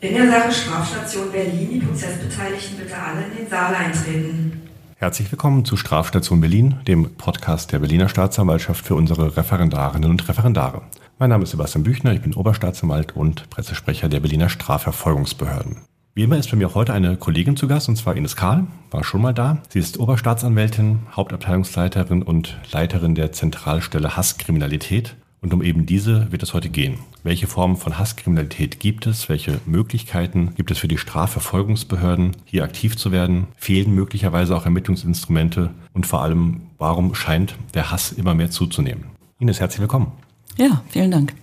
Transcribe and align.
In 0.00 0.14
der 0.14 0.30
Sache 0.30 0.52
Strafstation 0.52 1.32
Berlin, 1.32 1.70
die 1.72 1.80
Prozessbeteiligten 1.80 2.78
bitte 2.78 2.94
alle 2.96 3.24
in 3.24 3.36
den 3.36 3.48
Saal 3.48 3.74
eintreten. 3.74 4.62
Herzlich 4.94 5.32
willkommen 5.32 5.64
zu 5.64 5.76
Strafstation 5.76 6.40
Berlin, 6.40 6.76
dem 6.86 7.16
Podcast 7.16 7.72
der 7.72 7.80
Berliner 7.80 8.08
Staatsanwaltschaft 8.08 8.86
für 8.86 8.94
unsere 8.94 9.36
Referendarinnen 9.36 10.08
und 10.08 10.28
Referendare. 10.28 10.82
Mein 11.18 11.30
Name 11.30 11.42
ist 11.42 11.50
Sebastian 11.50 11.82
Büchner, 11.82 12.12
ich 12.12 12.20
bin 12.20 12.34
Oberstaatsanwalt 12.34 13.16
und 13.16 13.50
Pressesprecher 13.50 14.08
der 14.08 14.20
Berliner 14.20 14.48
Strafverfolgungsbehörden. 14.48 15.78
Wie 16.14 16.22
immer 16.22 16.38
ist 16.38 16.52
bei 16.52 16.56
mir 16.56 16.74
heute 16.74 16.92
eine 16.92 17.16
Kollegin 17.16 17.56
zu 17.56 17.66
Gast, 17.66 17.88
und 17.88 17.96
zwar 17.96 18.14
Ines 18.14 18.36
Kahl, 18.36 18.68
war 18.92 19.02
schon 19.02 19.20
mal 19.20 19.34
da. 19.34 19.58
Sie 19.68 19.80
ist 19.80 19.98
Oberstaatsanwältin, 19.98 21.00
Hauptabteilungsleiterin 21.16 22.22
und 22.22 22.56
Leiterin 22.70 23.16
der 23.16 23.32
Zentralstelle 23.32 24.16
Hasskriminalität 24.16 25.16
und 25.40 25.54
um 25.54 25.62
eben 25.62 25.86
diese 25.86 26.30
wird 26.32 26.42
es 26.42 26.54
heute 26.54 26.68
gehen. 26.68 26.98
Welche 27.22 27.46
Formen 27.46 27.76
von 27.76 27.98
Hasskriminalität 27.98 28.80
gibt 28.80 29.06
es? 29.06 29.28
Welche 29.28 29.60
Möglichkeiten 29.66 30.54
gibt 30.56 30.70
es 30.70 30.78
für 30.78 30.88
die 30.88 30.98
Strafverfolgungsbehörden, 30.98 32.36
hier 32.44 32.64
aktiv 32.64 32.96
zu 32.96 33.12
werden? 33.12 33.48
Fehlen 33.56 33.94
möglicherweise 33.94 34.56
auch 34.56 34.64
Ermittlungsinstrumente? 34.64 35.70
Und 35.92 36.06
vor 36.06 36.22
allem, 36.22 36.62
warum 36.78 37.14
scheint 37.14 37.54
der 37.74 37.90
Hass 37.90 38.12
immer 38.12 38.34
mehr 38.34 38.50
zuzunehmen? 38.50 39.04
Ines, 39.38 39.60
herzlich 39.60 39.80
willkommen. 39.80 40.12
Ja, 40.56 40.82
vielen 40.88 41.10
Dank. 41.10 41.34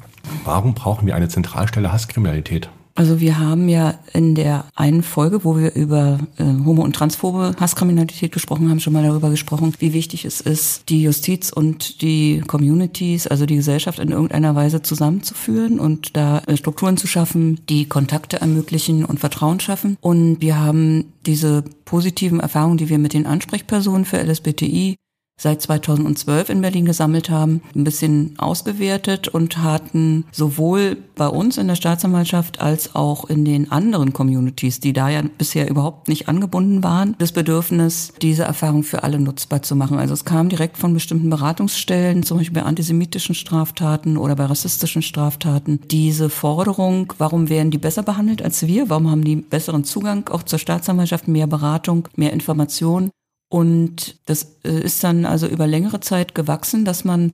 Warum 0.44 0.74
brauchen 0.74 1.08
wir 1.08 1.16
eine 1.16 1.30
Zentralstelle 1.30 1.92
Hasskriminalität? 1.92 2.70
Also 2.98 3.20
wir 3.20 3.38
haben 3.38 3.68
ja 3.68 4.00
in 4.14 4.36
der 4.36 4.64
einen 4.74 5.04
Folge, 5.04 5.44
wo 5.44 5.58
wir 5.58 5.76
über 5.76 6.18
äh, 6.38 6.44
homo- 6.44 6.84
und 6.84 6.96
transphobe 6.96 7.54
Hasskriminalität 7.60 8.32
gesprochen 8.32 8.70
haben, 8.70 8.80
schon 8.80 8.94
mal 8.94 9.04
darüber 9.04 9.30
gesprochen, 9.30 9.74
wie 9.80 9.92
wichtig 9.92 10.24
es 10.24 10.40
ist, 10.40 10.88
die 10.88 11.04
Justiz 11.04 11.52
und 11.52 12.02
die 12.02 12.42
Communities, 12.48 13.28
also 13.28 13.46
die 13.46 13.58
Gesellschaft 13.58 14.00
in 14.00 14.12
irgendeiner 14.12 14.56
Weise 14.56 14.82
zusammenzuführen 14.82 15.78
und 15.78 16.16
da 16.16 16.40
äh, 16.48 16.56
Strukturen 16.56 16.96
zu 16.96 17.06
schaffen, 17.06 17.60
die 17.68 17.86
Kontakte 17.86 18.40
ermöglichen 18.40 19.04
und 19.04 19.20
Vertrauen 19.20 19.60
schaffen. 19.60 19.98
Und 20.00 20.40
wir 20.40 20.58
haben 20.58 21.12
diese 21.26 21.66
positiven 21.84 22.40
Erfahrungen, 22.40 22.78
die 22.78 22.88
wir 22.88 22.98
mit 22.98 23.12
den 23.12 23.26
Ansprechpersonen 23.26 24.06
für 24.06 24.24
LSBTI 24.24 24.96
seit 25.38 25.62
2012 25.62 26.50
in 26.50 26.62
Berlin 26.62 26.86
gesammelt 26.86 27.30
haben, 27.30 27.62
ein 27.76 27.84
bisschen 27.84 28.36
ausgewertet 28.38 29.28
und 29.28 29.58
hatten 29.58 30.26
sowohl 30.32 30.98
bei 31.16 31.28
uns 31.28 31.58
in 31.58 31.68
der 31.68 31.76
Staatsanwaltschaft 31.76 32.62
als 32.62 32.96
auch 32.96 33.26
in 33.26 33.44
den 33.44 33.72
anderen 33.72 34.14
Communities, 34.14 34.80
die 34.80 34.94
da 34.94 35.10
ja 35.10 35.22
bisher 35.38 35.70
überhaupt 35.70 36.08
nicht 36.08 36.30
angebunden 36.30 36.84
waren, 36.84 37.16
das 37.20 37.32
Bedürfnis, 37.32 38.14
diese 38.22 38.44
Erfahrung 38.44 38.84
für 38.84 39.04
alle 39.04 39.20
nutzbar 39.20 39.62
zu 39.62 39.76
machen. 39.76 40.00
Also 40.00 40.14
es 40.14 40.26
kam 40.26 40.50
direkt 40.50 40.78
von 40.78 40.94
bestimmten 40.94 41.30
Beratungsstellen, 41.30 42.24
zum 42.24 42.38
Beispiel 42.38 42.62
bei 42.62 42.68
antisemitischen 42.68 43.36
Straftaten 43.36 44.18
oder 44.18 44.36
bei 44.36 44.46
rassistischen 44.46 45.02
Straftaten, 45.02 45.80
diese 45.92 46.30
Forderung, 46.30 47.14
warum 47.18 47.50
werden 47.50 47.72
die 47.72 47.78
besser 47.78 48.04
behandelt 48.04 48.42
als 48.42 48.66
wir? 48.66 48.90
Warum 48.90 49.12
haben 49.12 49.24
die 49.24 49.36
besseren 49.36 49.84
Zugang 49.84 50.30
auch 50.30 50.44
zur 50.44 50.60
Staatsanwaltschaft, 50.60 51.28
mehr 51.28 51.48
Beratung, 51.48 52.08
mehr 52.16 52.32
Information? 52.32 53.12
Und 53.56 54.18
das 54.26 54.58
äh, 54.66 54.82
ist 54.82 55.02
dann 55.02 55.26
also 55.26 55.48
über 55.48 55.66
längere 55.66 56.02
Zeit 56.02 56.36
gewachsen, 56.36 56.84
dass 56.84 57.06
man 57.06 57.32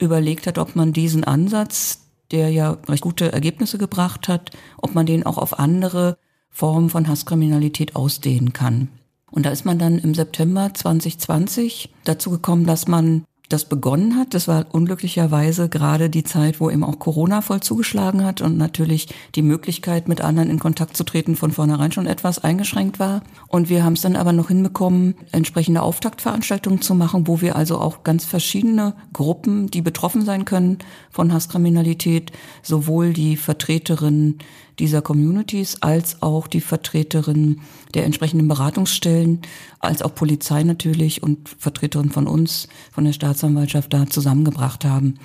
überlegt 0.00 0.48
hat, 0.48 0.58
ob 0.58 0.74
man 0.74 0.92
diesen 0.92 1.22
Ansatz, 1.22 2.00
der 2.32 2.50
ja 2.50 2.78
recht 2.88 3.04
gute 3.04 3.30
Ergebnisse 3.30 3.78
gebracht 3.78 4.26
hat, 4.26 4.50
ob 4.78 4.96
man 4.96 5.06
den 5.06 5.24
auch 5.24 5.38
auf 5.38 5.60
andere 5.60 6.18
Formen 6.50 6.90
von 6.90 7.06
Hasskriminalität 7.06 7.94
ausdehnen 7.94 8.52
kann. 8.52 8.88
Und 9.30 9.46
da 9.46 9.50
ist 9.50 9.64
man 9.64 9.78
dann 9.78 10.00
im 10.00 10.14
September 10.14 10.74
2020 10.74 11.90
dazu 12.02 12.30
gekommen, 12.30 12.66
dass 12.66 12.88
man 12.88 13.24
das 13.52 13.64
begonnen 13.64 14.16
hat. 14.16 14.34
Das 14.34 14.48
war 14.48 14.66
unglücklicherweise 14.72 15.68
gerade 15.68 16.08
die 16.10 16.24
Zeit, 16.24 16.60
wo 16.60 16.70
eben 16.70 16.84
auch 16.84 16.98
Corona 16.98 17.40
voll 17.42 17.60
zugeschlagen 17.60 18.24
hat 18.24 18.40
und 18.40 18.56
natürlich 18.56 19.08
die 19.34 19.42
Möglichkeit, 19.42 20.08
mit 20.08 20.20
anderen 20.20 20.50
in 20.50 20.58
Kontakt 20.58 20.96
zu 20.96 21.04
treten, 21.04 21.36
von 21.36 21.52
vornherein 21.52 21.92
schon 21.92 22.06
etwas 22.06 22.38
eingeschränkt 22.38 22.98
war. 22.98 23.22
Und 23.48 23.68
wir 23.68 23.84
haben 23.84 23.92
es 23.94 24.00
dann 24.00 24.16
aber 24.16 24.32
noch 24.32 24.48
hinbekommen, 24.48 25.14
entsprechende 25.32 25.82
Auftaktveranstaltungen 25.82 26.80
zu 26.80 26.94
machen, 26.94 27.26
wo 27.26 27.40
wir 27.40 27.56
also 27.56 27.78
auch 27.78 28.02
ganz 28.02 28.24
verschiedene 28.24 28.94
Gruppen, 29.12 29.68
die 29.68 29.82
betroffen 29.82 30.24
sein 30.24 30.44
können 30.44 30.78
von 31.10 31.32
Hasskriminalität, 31.32 32.32
sowohl 32.62 33.12
die 33.12 33.36
Vertreterinnen 33.36 34.38
dieser 34.82 35.00
Communities 35.00 35.76
als 35.80 36.22
auch 36.22 36.48
die 36.48 36.60
Vertreterinnen 36.60 37.60
der 37.94 38.04
entsprechenden 38.04 38.48
Beratungsstellen, 38.48 39.40
als 39.78 40.02
auch 40.02 40.12
Polizei 40.12 40.64
natürlich 40.64 41.22
und 41.22 41.48
Vertreterinnen 41.56 42.10
von 42.10 42.26
uns, 42.26 42.66
von 42.90 43.04
der 43.04 43.12
Staatsanwaltschaft 43.12 43.92
da 43.92 44.08
zusammengebracht 44.08 44.84
haben. 44.84 45.20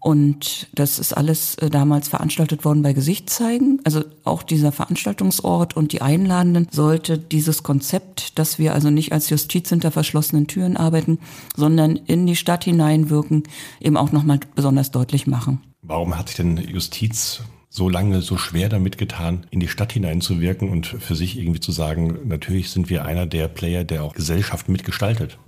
Und 0.00 0.68
das 0.74 0.98
ist 0.98 1.14
alles 1.14 1.56
äh, 1.56 1.68
damals 1.68 2.08
veranstaltet 2.08 2.64
worden 2.64 2.82
bei 2.82 2.94
Gesichtszeigen. 2.94 3.80
Also 3.84 4.04
auch 4.24 4.42
dieser 4.42 4.72
Veranstaltungsort 4.72 5.76
und 5.76 5.92
die 5.92 6.00
Einladenden 6.00 6.68
sollte 6.70 7.18
dieses 7.18 7.62
Konzept, 7.62 8.38
dass 8.38 8.58
wir 8.58 8.72
also 8.72 8.88
nicht 8.88 9.12
als 9.12 9.28
Justiz 9.28 9.68
hinter 9.68 9.90
verschlossenen 9.90 10.46
Türen 10.46 10.78
arbeiten, 10.78 11.18
sondern 11.56 11.96
in 11.96 12.26
die 12.26 12.36
Stadt 12.36 12.64
hineinwirken, 12.64 13.42
eben 13.80 13.98
auch 13.98 14.12
nochmal 14.12 14.40
besonders 14.54 14.90
deutlich 14.90 15.26
machen. 15.26 15.60
Warum 15.82 16.16
hat 16.16 16.28
sich 16.28 16.36
denn 16.36 16.56
Justiz 16.56 17.42
so 17.74 17.88
lange 17.88 18.22
so 18.22 18.38
schwer 18.38 18.68
damit 18.68 18.98
getan, 18.98 19.48
in 19.50 19.58
die 19.58 19.66
Stadt 19.66 19.90
hineinzuwirken 19.90 20.68
und 20.68 20.86
für 20.86 21.16
sich 21.16 21.36
irgendwie 21.36 21.58
zu 21.58 21.72
sagen, 21.72 22.20
natürlich 22.24 22.70
sind 22.70 22.88
wir 22.88 23.04
einer 23.04 23.26
der 23.26 23.48
Player, 23.48 23.82
der 23.82 24.04
auch 24.04 24.14
Gesellschaft 24.14 24.68
mitgestaltet. 24.68 25.38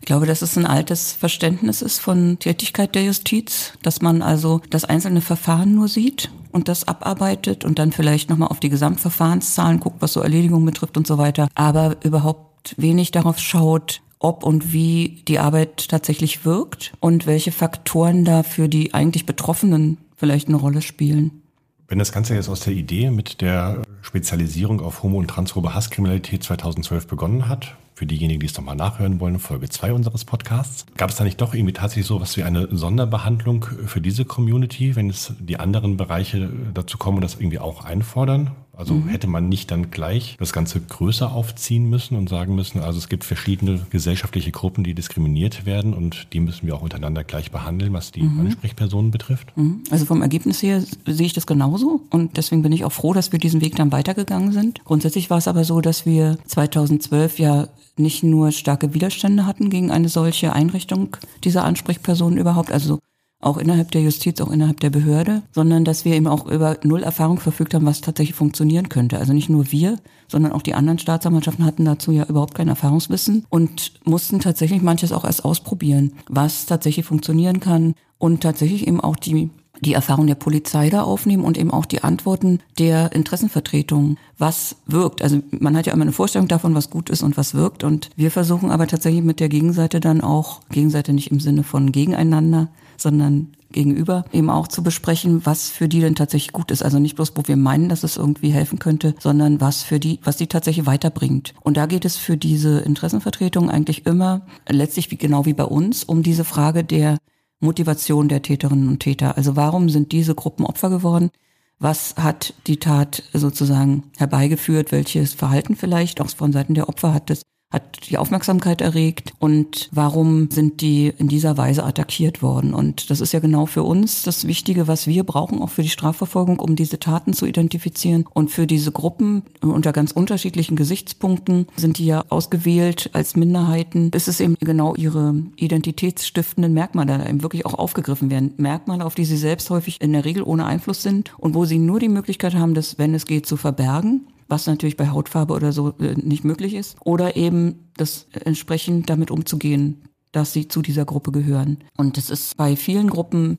Ich 0.00 0.06
glaube, 0.06 0.26
dass 0.26 0.42
es 0.42 0.58
ein 0.58 0.66
altes 0.66 1.12
Verständnis 1.12 1.82
ist 1.82 2.00
von 2.00 2.40
Tätigkeit 2.40 2.96
der 2.96 3.04
Justiz, 3.04 3.72
dass 3.82 4.02
man 4.02 4.20
also 4.20 4.60
das 4.68 4.84
einzelne 4.84 5.20
Verfahren 5.20 5.76
nur 5.76 5.86
sieht 5.86 6.28
und 6.50 6.66
das 6.66 6.88
abarbeitet 6.88 7.64
und 7.64 7.78
dann 7.78 7.92
vielleicht 7.92 8.30
nochmal 8.30 8.48
auf 8.48 8.58
die 8.58 8.68
Gesamtverfahrenszahlen 8.68 9.78
guckt, 9.78 10.02
was 10.02 10.12
so 10.12 10.20
Erledigung 10.20 10.64
betrifft 10.64 10.96
und 10.96 11.06
so 11.06 11.18
weiter, 11.18 11.48
aber 11.54 11.98
überhaupt 12.02 12.74
wenig 12.78 13.12
darauf 13.12 13.38
schaut, 13.38 14.02
ob 14.18 14.42
und 14.42 14.72
wie 14.72 15.22
die 15.28 15.38
Arbeit 15.38 15.88
tatsächlich 15.88 16.44
wirkt 16.44 16.94
und 16.98 17.28
welche 17.28 17.52
Faktoren 17.52 18.24
da 18.24 18.42
für 18.42 18.68
die 18.68 18.92
eigentlich 18.92 19.24
Betroffenen 19.24 19.98
vielleicht 20.16 20.48
eine 20.48 20.56
Rolle 20.56 20.82
spielen. 20.82 21.42
Wenn 21.88 22.00
das 22.00 22.10
Ganze 22.10 22.34
jetzt 22.34 22.48
aus 22.48 22.60
der 22.60 22.72
Idee 22.72 23.10
mit 23.10 23.40
der 23.40 23.82
Spezialisierung 24.02 24.80
auf 24.80 25.04
Homo- 25.04 25.18
und 25.18 25.28
Transphobe 25.28 25.72
Hasskriminalität 25.72 26.42
2012 26.42 27.06
begonnen 27.06 27.48
hat, 27.48 27.76
für 27.94 28.06
diejenigen, 28.06 28.40
die 28.40 28.46
es 28.46 28.56
nochmal 28.56 28.74
nachhören 28.74 29.20
wollen, 29.20 29.38
Folge 29.38 29.68
2 29.68 29.92
unseres 29.92 30.24
Podcasts. 30.24 30.84
Gab 30.96 31.10
es 31.10 31.16
da 31.16 31.24
nicht 31.24 31.40
doch 31.40 31.54
irgendwie 31.54 31.72
tatsächlich 31.72 32.06
so 32.06 32.20
was 32.20 32.36
wie 32.36 32.42
eine 32.42 32.68
Sonderbehandlung 32.70 33.64
für 33.86 34.00
diese 34.00 34.24
Community, 34.24 34.96
wenn 34.96 35.08
es 35.08 35.32
die 35.38 35.58
anderen 35.58 35.96
Bereiche 35.96 36.50
dazu 36.74 36.98
kommen 36.98 37.18
und 37.18 37.22
das 37.22 37.36
irgendwie 37.36 37.60
auch 37.60 37.84
einfordern? 37.84 38.50
Also 38.76 38.94
mhm. 38.94 39.08
hätte 39.08 39.26
man 39.26 39.48
nicht 39.48 39.70
dann 39.70 39.90
gleich 39.90 40.36
das 40.38 40.52
Ganze 40.52 40.80
größer 40.80 41.32
aufziehen 41.32 41.88
müssen 41.88 42.16
und 42.16 42.28
sagen 42.28 42.54
müssen, 42.54 42.80
also 42.80 42.98
es 42.98 43.08
gibt 43.08 43.24
verschiedene 43.24 43.80
gesellschaftliche 43.90 44.50
Gruppen, 44.50 44.84
die 44.84 44.94
diskriminiert 44.94 45.64
werden 45.64 45.94
und 45.94 46.32
die 46.32 46.40
müssen 46.40 46.66
wir 46.66 46.76
auch 46.76 46.82
untereinander 46.82 47.24
gleich 47.24 47.50
behandeln, 47.50 47.92
was 47.92 48.12
die 48.12 48.22
mhm. 48.22 48.40
Ansprechpersonen 48.40 49.10
betrifft? 49.10 49.56
Mhm. 49.56 49.82
Also 49.90 50.04
vom 50.04 50.20
Ergebnis 50.20 50.62
her 50.62 50.82
sehe 51.06 51.26
ich 51.26 51.32
das 51.32 51.46
genauso 51.46 52.02
und 52.10 52.36
deswegen 52.36 52.62
bin 52.62 52.72
ich 52.72 52.84
auch 52.84 52.92
froh, 52.92 53.14
dass 53.14 53.32
wir 53.32 53.38
diesen 53.38 53.62
Weg 53.62 53.76
dann 53.76 53.92
weitergegangen 53.92 54.52
sind. 54.52 54.84
Grundsätzlich 54.84 55.30
war 55.30 55.38
es 55.38 55.48
aber 55.48 55.64
so, 55.64 55.80
dass 55.80 56.04
wir 56.04 56.38
2012 56.46 57.38
ja 57.38 57.68
nicht 57.96 58.22
nur 58.22 58.52
starke 58.52 58.92
Widerstände 58.92 59.46
hatten 59.46 59.70
gegen 59.70 59.90
eine 59.90 60.10
solche 60.10 60.52
Einrichtung 60.52 61.16
dieser 61.44 61.64
Ansprechpersonen 61.64 62.38
überhaupt, 62.38 62.70
also 62.70 62.98
auch 63.40 63.58
innerhalb 63.58 63.90
der 63.90 64.02
Justiz, 64.02 64.40
auch 64.40 64.50
innerhalb 64.50 64.80
der 64.80 64.90
Behörde, 64.90 65.42
sondern 65.52 65.84
dass 65.84 66.04
wir 66.04 66.14
eben 66.14 66.26
auch 66.26 66.46
über 66.46 66.78
null 66.82 67.02
Erfahrung 67.02 67.38
verfügt 67.38 67.74
haben, 67.74 67.86
was 67.86 68.00
tatsächlich 68.00 68.36
funktionieren 68.36 68.88
könnte. 68.88 69.18
Also 69.18 69.32
nicht 69.32 69.48
nur 69.48 69.70
wir, 69.70 69.98
sondern 70.28 70.52
auch 70.52 70.62
die 70.62 70.74
anderen 70.74 70.98
Staatsanwaltschaften 70.98 71.64
hatten 71.64 71.84
dazu 71.84 72.12
ja 72.12 72.24
überhaupt 72.24 72.54
kein 72.54 72.68
Erfahrungswissen 72.68 73.44
und 73.48 73.92
mussten 74.04 74.40
tatsächlich 74.40 74.82
manches 74.82 75.12
auch 75.12 75.24
erst 75.24 75.44
ausprobieren, 75.44 76.12
was 76.28 76.66
tatsächlich 76.66 77.06
funktionieren 77.06 77.60
kann 77.60 77.94
und 78.18 78.42
tatsächlich 78.42 78.86
eben 78.86 79.00
auch 79.00 79.16
die 79.16 79.50
die 79.80 79.92
Erfahrung 79.92 80.26
der 80.26 80.36
Polizei 80.36 80.90
da 80.90 81.02
aufnehmen 81.02 81.44
und 81.44 81.58
eben 81.58 81.70
auch 81.70 81.84
die 81.84 82.02
Antworten 82.02 82.60
der 82.78 83.12
Interessenvertretung, 83.12 84.16
was 84.38 84.76
wirkt. 84.86 85.22
Also 85.22 85.42
man 85.50 85.76
hat 85.76 85.86
ja 85.86 85.92
immer 85.92 86.02
eine 86.02 86.12
Vorstellung 86.12 86.48
davon, 86.48 86.74
was 86.74 86.90
gut 86.90 87.10
ist 87.10 87.22
und 87.22 87.36
was 87.36 87.54
wirkt. 87.54 87.84
Und 87.84 88.10
wir 88.16 88.30
versuchen 88.30 88.70
aber 88.70 88.86
tatsächlich 88.86 89.22
mit 89.22 89.40
der 89.40 89.48
Gegenseite 89.48 90.00
dann 90.00 90.20
auch, 90.20 90.60
Gegenseite 90.70 91.12
nicht 91.12 91.30
im 91.30 91.40
Sinne 91.40 91.62
von 91.62 91.92
gegeneinander, 91.92 92.68
sondern 92.96 93.52
gegenüber 93.70 94.24
eben 94.32 94.50
auch 94.50 94.68
zu 94.68 94.82
besprechen, 94.82 95.44
was 95.44 95.68
für 95.68 95.88
die 95.88 96.00
denn 96.00 96.14
tatsächlich 96.14 96.52
gut 96.52 96.70
ist. 96.70 96.82
Also 96.82 96.98
nicht 96.98 97.16
bloß, 97.16 97.32
wo 97.36 97.42
wir 97.46 97.56
meinen, 97.56 97.88
dass 97.88 98.04
es 98.04 98.16
irgendwie 98.16 98.50
helfen 98.50 98.78
könnte, 98.78 99.14
sondern 99.18 99.60
was 99.60 99.82
für 99.82 100.00
die, 100.00 100.18
was 100.24 100.36
die 100.36 100.46
tatsächlich 100.46 100.86
weiterbringt. 100.86 101.54
Und 101.62 101.76
da 101.76 101.86
geht 101.86 102.04
es 102.04 102.16
für 102.16 102.36
diese 102.36 102.78
Interessenvertretung 102.80 103.70
eigentlich 103.70 104.06
immer, 104.06 104.42
letztlich 104.68 105.10
wie, 105.10 105.16
genau 105.16 105.44
wie 105.46 105.54
bei 105.54 105.64
uns, 105.64 106.04
um 106.04 106.22
diese 106.22 106.44
Frage 106.44 106.84
der 106.84 107.18
Motivation 107.60 108.28
der 108.28 108.42
Täterinnen 108.42 108.88
und 108.88 109.00
Täter. 109.00 109.36
Also 109.36 109.56
warum 109.56 109.88
sind 109.88 110.12
diese 110.12 110.34
Gruppen 110.34 110.64
Opfer 110.64 110.90
geworden? 110.90 111.30
Was 111.78 112.14
hat 112.16 112.54
die 112.66 112.78
Tat 112.78 113.22
sozusagen 113.32 114.04
herbeigeführt? 114.16 114.92
Welches 114.92 115.34
Verhalten 115.34 115.76
vielleicht 115.76 116.20
auch 116.20 116.30
von 116.30 116.52
Seiten 116.52 116.74
der 116.74 116.88
Opfer 116.88 117.12
hat 117.12 117.30
es 117.30 117.42
hat 117.70 118.08
die 118.08 118.16
Aufmerksamkeit 118.16 118.80
erregt 118.80 119.32
und 119.40 119.88
warum 119.90 120.50
sind 120.50 120.80
die 120.80 121.12
in 121.18 121.26
dieser 121.26 121.56
Weise 121.56 121.82
attackiert 121.82 122.40
worden. 122.40 122.74
Und 122.74 123.10
das 123.10 123.20
ist 123.20 123.32
ja 123.32 123.40
genau 123.40 123.66
für 123.66 123.82
uns 123.82 124.22
das 124.22 124.46
Wichtige, 124.46 124.86
was 124.86 125.08
wir 125.08 125.24
brauchen, 125.24 125.60
auch 125.60 125.70
für 125.70 125.82
die 125.82 125.88
Strafverfolgung, 125.88 126.60
um 126.60 126.76
diese 126.76 127.00
Taten 127.00 127.32
zu 127.32 127.44
identifizieren. 127.44 128.24
Und 128.32 128.52
für 128.52 128.68
diese 128.68 128.92
Gruppen 128.92 129.42
unter 129.60 129.92
ganz 129.92 130.12
unterschiedlichen 130.12 130.76
Gesichtspunkten 130.76 131.66
sind 131.76 131.98
die 131.98 132.06
ja 132.06 132.24
ausgewählt 132.28 133.10
als 133.14 133.34
Minderheiten. 133.34 134.10
Es 134.14 134.28
ist 134.28 134.40
eben 134.40 134.56
genau 134.60 134.94
ihre 134.94 135.34
identitätsstiftenden 135.56 136.72
Merkmale, 136.72 137.18
da 137.18 137.28
eben 137.28 137.42
wirklich 137.42 137.66
auch 137.66 137.74
aufgegriffen 137.74 138.30
werden. 138.30 138.54
Merkmale, 138.58 139.04
auf 139.04 139.16
die 139.16 139.24
sie 139.24 139.36
selbst 139.36 139.70
häufig 139.70 140.00
in 140.00 140.12
der 140.12 140.24
Regel 140.24 140.44
ohne 140.44 140.66
Einfluss 140.66 141.02
sind 141.02 141.34
und 141.38 141.54
wo 141.54 141.64
sie 141.64 141.78
nur 141.78 141.98
die 141.98 142.08
Möglichkeit 142.08 142.54
haben, 142.54 142.74
das, 142.74 142.98
wenn 142.98 143.12
es 143.12 143.26
geht, 143.26 143.46
zu 143.46 143.56
verbergen 143.56 144.28
was 144.48 144.66
natürlich 144.66 144.96
bei 144.96 145.08
Hautfarbe 145.08 145.54
oder 145.54 145.72
so 145.72 145.90
äh, 145.98 146.14
nicht 146.14 146.44
möglich 146.44 146.74
ist. 146.74 146.96
Oder 147.04 147.36
eben 147.36 147.90
das 147.96 148.26
entsprechend 148.44 149.10
damit 149.10 149.30
umzugehen, 149.30 150.02
dass 150.32 150.52
sie 150.52 150.68
zu 150.68 150.82
dieser 150.82 151.04
Gruppe 151.04 151.32
gehören. 151.32 151.78
Und 151.96 152.16
das 152.16 152.30
ist 152.30 152.56
bei 152.56 152.76
vielen 152.76 153.08
Gruppen 153.10 153.58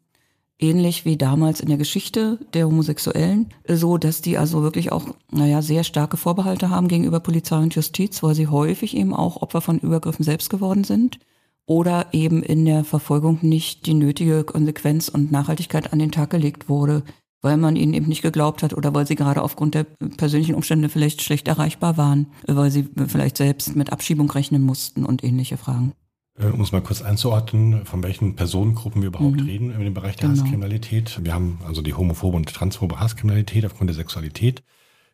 ähnlich 0.59 1.05
wie 1.05 1.17
damals 1.17 1.59
in 1.59 1.69
der 1.69 1.77
Geschichte 1.77 2.39
der 2.53 2.65
Homosexuellen, 2.65 3.49
so 3.67 3.97
dass 3.97 4.21
die 4.21 4.37
also 4.37 4.63
wirklich 4.63 4.91
auch, 4.91 5.05
naja, 5.31 5.61
sehr 5.61 5.83
starke 5.83 6.17
Vorbehalte 6.17 6.69
haben 6.69 6.87
gegenüber 6.87 7.19
Polizei 7.19 7.57
und 7.57 7.75
Justiz, 7.75 8.23
weil 8.23 8.35
sie 8.35 8.47
häufig 8.47 8.95
eben 8.97 9.13
auch 9.13 9.41
Opfer 9.41 9.61
von 9.61 9.79
Übergriffen 9.79 10.23
selbst 10.25 10.49
geworden 10.49 10.83
sind 10.83 11.19
oder 11.67 12.07
eben 12.13 12.41
in 12.41 12.65
der 12.65 12.83
Verfolgung 12.83 13.39
nicht 13.41 13.85
die 13.85 13.93
nötige 13.93 14.43
Konsequenz 14.43 15.09
und 15.09 15.31
Nachhaltigkeit 15.31 15.93
an 15.93 15.99
den 15.99 16.11
Tag 16.11 16.31
gelegt 16.31 16.69
wurde, 16.69 17.03
weil 17.47 17.55
man 17.55 17.77
ihnen 17.77 17.93
eben 17.93 18.07
nicht 18.07 18.23
geglaubt 18.23 18.61
hat 18.61 18.73
oder 18.73 18.93
weil 18.93 19.07
sie 19.07 19.15
gerade 19.15 19.41
aufgrund 19.41 19.73
der 19.73 19.85
persönlichen 20.17 20.53
Umstände 20.53 20.89
vielleicht 20.89 21.21
schlecht 21.21 21.47
erreichbar 21.47 21.95
waren, 21.95 22.27
weil 22.45 22.71
sie 22.71 22.89
vielleicht 23.07 23.37
selbst 23.37 23.73
mit 23.73 23.93
Abschiebung 23.93 24.29
rechnen 24.29 24.63
mussten 24.63 25.05
und 25.05 25.23
ähnliche 25.23 25.55
Fragen. 25.55 25.93
Äh, 26.37 26.47
um 26.47 26.59
es 26.59 26.73
mal 26.73 26.81
kurz 26.81 27.01
einzuordnen, 27.01 27.85
von 27.85 28.03
welchen 28.03 28.35
Personengruppen 28.35 29.01
wir 29.01 29.07
überhaupt 29.07 29.39
mhm. 29.39 29.47
reden 29.47 29.79
dem 29.79 29.93
Bereich 29.93 30.17
der 30.17 30.27
genau. 30.27 30.41
Hasskriminalität. 30.41 31.21
Wir 31.23 31.33
haben 31.33 31.59
also 31.65 31.81
die 31.81 31.93
homophobe 31.93 32.35
und 32.35 32.49
transphobe 32.53 32.99
Hasskriminalität 32.99 33.65
aufgrund 33.65 33.91
der 33.91 33.95
Sexualität. 33.95 34.61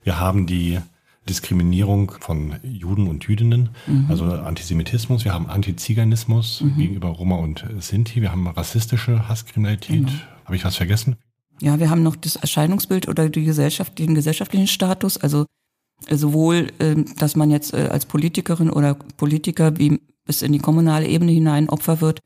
Wir 0.02 0.20
haben 0.20 0.48
die 0.48 0.80
Diskriminierung 1.30 2.14
von 2.20 2.56
Juden 2.64 3.08
und 3.08 3.26
Jüdinnen, 3.26 3.70
mhm. 3.86 4.08
also 4.10 4.26
Antisemitismus. 4.26 5.24
Wir 5.24 5.36
haben 5.36 5.46
Antiziganismus 5.46 6.62
mhm. 6.62 6.78
gegenüber 6.78 7.10
Roma 7.10 7.36
und 7.36 7.64
Sinti. 7.80 8.24
Wir 8.24 8.32
haben 8.32 8.48
rassistische 8.48 9.30
Hasskriminalität. 9.30 10.08
Genau. 10.08 10.12
Habe 10.46 10.56
ich 10.56 10.66
was 10.66 10.76
vergessen? 10.76 11.18
Ja, 11.64 11.80
wir 11.80 11.90
haben 11.90 12.04
noch 12.04 12.18
das 12.18 12.36
Erscheinungsbild 12.36 13.08
oder 13.08 13.30
die 13.30 13.46
Gesellschaft, 13.46 13.98
den 13.98 14.16
gesellschaftlichen 14.16 14.68
Status, 14.68 15.16
also 15.16 15.46
äh, 16.08 16.18
sowohl, 16.18 16.68
ähm, 16.82 17.06
dass 17.18 17.38
man 17.38 17.52
jetzt 17.52 17.74
äh, 17.74 17.88
als 17.90 18.06
Politikerin 18.06 18.70
oder 18.70 18.96
Politiker 19.16 19.78
wie 19.78 20.02
bis 20.26 20.42
in 20.42 20.52
die 20.52 20.60
kommunale 20.60 21.08
Ebene 21.08 21.32
hinein 21.32 21.70
Opfer 21.70 22.02
wird, 22.02 22.20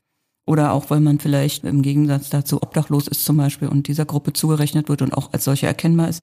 oder 0.44 0.72
auch 0.72 0.90
weil 0.90 0.98
man 0.98 1.20
vielleicht 1.20 1.62
im 1.62 1.82
Gegensatz 1.82 2.30
dazu 2.30 2.60
obdachlos 2.60 3.06
ist 3.06 3.24
zum 3.24 3.36
Beispiel 3.36 3.68
und 3.68 3.86
dieser 3.86 4.06
Gruppe 4.06 4.32
zugerechnet 4.32 4.88
wird 4.88 5.02
und 5.02 5.14
auch 5.16 5.32
als 5.32 5.44
solche 5.44 5.68
erkennbar 5.68 6.08
ist. 6.08 6.20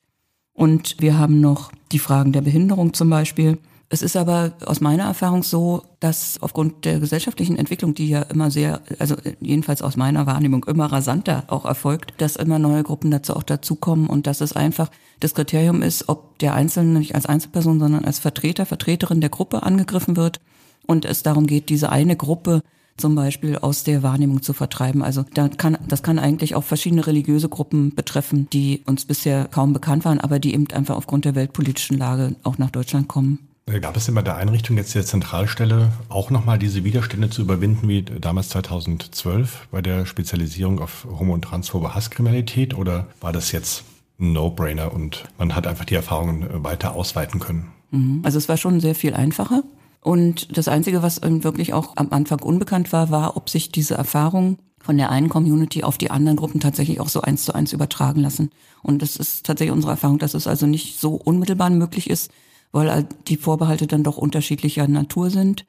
Und 0.51 0.97
wir 0.99 1.17
haben 1.17 1.39
noch 1.39 1.71
die 1.93 1.99
Fragen 1.99 2.33
der 2.33 2.41
Behinderung 2.41 2.93
zum 2.93 3.09
Beispiel. 3.09 3.59
Es 3.89 4.01
ist 4.01 4.17
aber 4.17 4.53
aus 4.65 4.81
meiner 4.81 5.03
Erfahrung 5.03 5.43
so, 5.43 5.83
dass 5.99 6.39
aufgrund 6.41 6.85
der 6.85 6.99
gesellschaftlichen 6.99 7.55
Entwicklung, 7.55 7.93
die 7.93 8.09
ja 8.09 8.23
immer 8.23 8.49
sehr, 8.49 8.81
also 8.97 9.15
jedenfalls 9.39 9.83
aus 9.83 9.95
meiner 9.95 10.25
Wahrnehmung 10.25 10.65
immer 10.65 10.87
rasanter 10.91 11.43
auch 11.47 11.65
erfolgt, 11.65 12.13
dass 12.17 12.35
immer 12.35 12.57
neue 12.57 12.81
Gruppen 12.81 13.11
dazu 13.11 13.35
auch 13.35 13.43
dazukommen 13.43 14.07
und 14.07 14.25
dass 14.25 14.41
es 14.41 14.53
einfach 14.53 14.89
das 15.19 15.35
Kriterium 15.35 15.83
ist, 15.83 16.09
ob 16.09 16.39
der 16.39 16.55
Einzelne 16.55 16.99
nicht 16.99 17.13
als 17.13 17.27
Einzelperson, 17.27 17.79
sondern 17.79 18.05
als 18.05 18.17
Vertreter, 18.17 18.65
Vertreterin 18.65 19.21
der 19.21 19.29
Gruppe 19.29 19.61
angegriffen 19.61 20.17
wird 20.17 20.39
und 20.87 21.05
es 21.05 21.21
darum 21.21 21.45
geht, 21.45 21.69
diese 21.69 21.89
eine 21.89 22.15
Gruppe 22.15 22.61
zum 22.97 23.13
Beispiel 23.13 23.57
aus 23.57 23.83
der 23.83 24.03
Wahrnehmung 24.03 24.41
zu 24.41 24.53
vertreiben. 24.53 25.03
Also 25.03 25.25
da 25.33 25.49
kann, 25.49 25.77
das 25.87 26.01
kann 26.01 26.17
eigentlich 26.17 26.55
auch 26.55 26.63
verschiedene 26.63 27.05
religiöse 27.05 27.49
Gruppen 27.49 27.93
betreffen, 27.93 28.47
die 28.51 28.83
uns 28.85 29.05
bisher 29.05 29.45
kaum 29.45 29.73
bekannt 29.73 30.05
waren, 30.05 30.19
aber 30.19 30.39
die 30.39 30.53
eben 30.53 30.71
einfach 30.71 30.95
aufgrund 30.95 31.25
der 31.25 31.35
weltpolitischen 31.35 31.97
Lage 31.97 32.35
auch 32.43 32.57
nach 32.57 32.71
Deutschland 32.71 33.07
kommen. 33.07 33.54
Gab 33.67 33.97
es 33.97 34.05
denn 34.05 34.13
bei 34.13 34.21
der 34.21 34.37
Einrichtung 34.37 34.77
jetzt 34.77 34.93
der 34.93 35.07
Zentralstelle 35.07 35.91
auch 36.07 36.29
nochmal 36.29 36.59
diese 36.59 36.83
Widerstände 36.83 37.31
zu 37.31 37.41
überwinden 37.41 37.87
wie 37.87 38.03
damals 38.03 38.49
2012 38.49 39.69
bei 39.71 39.81
der 39.81 40.05
Spezialisierung 40.05 40.79
auf 40.79 41.07
homo- 41.09 41.33
und 41.33 41.41
transphobe 41.41 41.95
Hasskriminalität 41.95 42.75
oder 42.75 43.07
war 43.21 43.33
das 43.33 43.51
jetzt 43.51 43.83
ein 44.19 44.33
No-Brainer 44.33 44.93
und 44.93 45.23
man 45.39 45.55
hat 45.55 45.65
einfach 45.65 45.85
die 45.85 45.95
Erfahrungen 45.95 46.63
weiter 46.63 46.93
ausweiten 46.93 47.39
können? 47.39 47.71
Mhm. 47.89 48.21
Also 48.21 48.37
es 48.37 48.47
war 48.47 48.57
schon 48.57 48.81
sehr 48.81 48.93
viel 48.93 49.15
einfacher. 49.15 49.63
Und 49.99 50.55
das 50.55 50.67
Einzige, 50.67 51.01
was 51.01 51.23
wirklich 51.23 51.73
auch 51.73 51.93
am 51.95 52.09
Anfang 52.11 52.43
unbekannt 52.43 52.93
war, 52.93 53.09
war, 53.09 53.35
ob 53.35 53.49
sich 53.49 53.71
diese 53.71 53.95
Erfahrung 53.95 54.59
von 54.79 54.95
der 54.95 55.09
einen 55.09 55.29
Community 55.29 55.83
auf 55.83 55.97
die 55.97 56.11
anderen 56.11 56.37
Gruppen 56.37 56.59
tatsächlich 56.59 56.99
auch 56.99 57.09
so 57.09 57.21
eins 57.21 57.45
zu 57.45 57.55
eins 57.55 57.73
übertragen 57.73 58.21
lassen. 58.21 58.51
Und 58.83 59.01
das 59.01 59.15
ist 59.15 59.43
tatsächlich 59.43 59.73
unsere 59.73 59.93
Erfahrung, 59.93 60.19
dass 60.19 60.35
es 60.35 60.45
also 60.45 60.67
nicht 60.67 60.99
so 60.99 61.15
unmittelbar 61.15 61.71
möglich 61.71 62.11
ist, 62.11 62.29
weil 62.71 63.07
die 63.27 63.37
Vorbehalte 63.37 63.87
dann 63.87 64.03
doch 64.03 64.17
unterschiedlicher 64.17 64.87
Natur 64.87 65.29
sind 65.29 65.65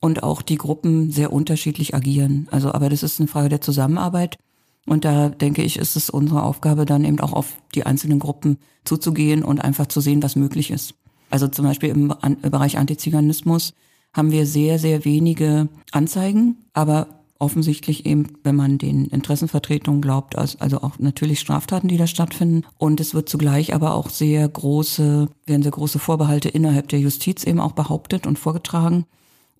und 0.00 0.22
auch 0.22 0.42
die 0.42 0.56
Gruppen 0.56 1.10
sehr 1.10 1.32
unterschiedlich 1.32 1.94
agieren. 1.94 2.48
Also, 2.50 2.72
aber 2.72 2.88
das 2.88 3.02
ist 3.02 3.20
eine 3.20 3.28
Frage 3.28 3.48
der 3.48 3.60
Zusammenarbeit. 3.60 4.38
Und 4.86 5.04
da 5.04 5.28
denke 5.28 5.62
ich, 5.62 5.76
ist 5.76 5.96
es 5.96 6.08
unsere 6.08 6.42
Aufgabe, 6.42 6.86
dann 6.86 7.04
eben 7.04 7.20
auch 7.20 7.32
auf 7.32 7.56
die 7.74 7.84
einzelnen 7.84 8.18
Gruppen 8.18 8.58
zuzugehen 8.84 9.44
und 9.44 9.60
einfach 9.60 9.86
zu 9.86 10.00
sehen, 10.00 10.22
was 10.22 10.34
möglich 10.34 10.70
ist. 10.70 10.94
Also 11.30 11.46
zum 11.48 11.66
Beispiel 11.66 11.90
im 11.90 12.14
Bereich 12.42 12.78
Antiziganismus 12.78 13.74
haben 14.14 14.30
wir 14.30 14.46
sehr, 14.46 14.78
sehr 14.78 15.04
wenige 15.04 15.68
Anzeigen, 15.92 16.56
aber 16.72 17.06
offensichtlich 17.38 18.04
eben, 18.04 18.26
wenn 18.42 18.56
man 18.56 18.78
den 18.78 19.06
Interessenvertretungen 19.06 20.02
glaubt, 20.02 20.36
also 20.36 20.82
auch 20.82 20.98
natürlich 20.98 21.40
Straftaten, 21.40 21.88
die 21.88 21.96
da 21.96 22.06
stattfinden. 22.06 22.66
Und 22.78 23.00
es 23.00 23.14
wird 23.14 23.28
zugleich 23.28 23.74
aber 23.74 23.94
auch 23.94 24.10
sehr 24.10 24.48
große, 24.48 25.28
werden 25.46 25.62
sehr 25.62 25.72
große 25.72 25.98
Vorbehalte 25.98 26.48
innerhalb 26.48 26.88
der 26.88 26.98
Justiz 26.98 27.44
eben 27.44 27.60
auch 27.60 27.72
behauptet 27.72 28.26
und 28.26 28.38
vorgetragen. 28.38 29.06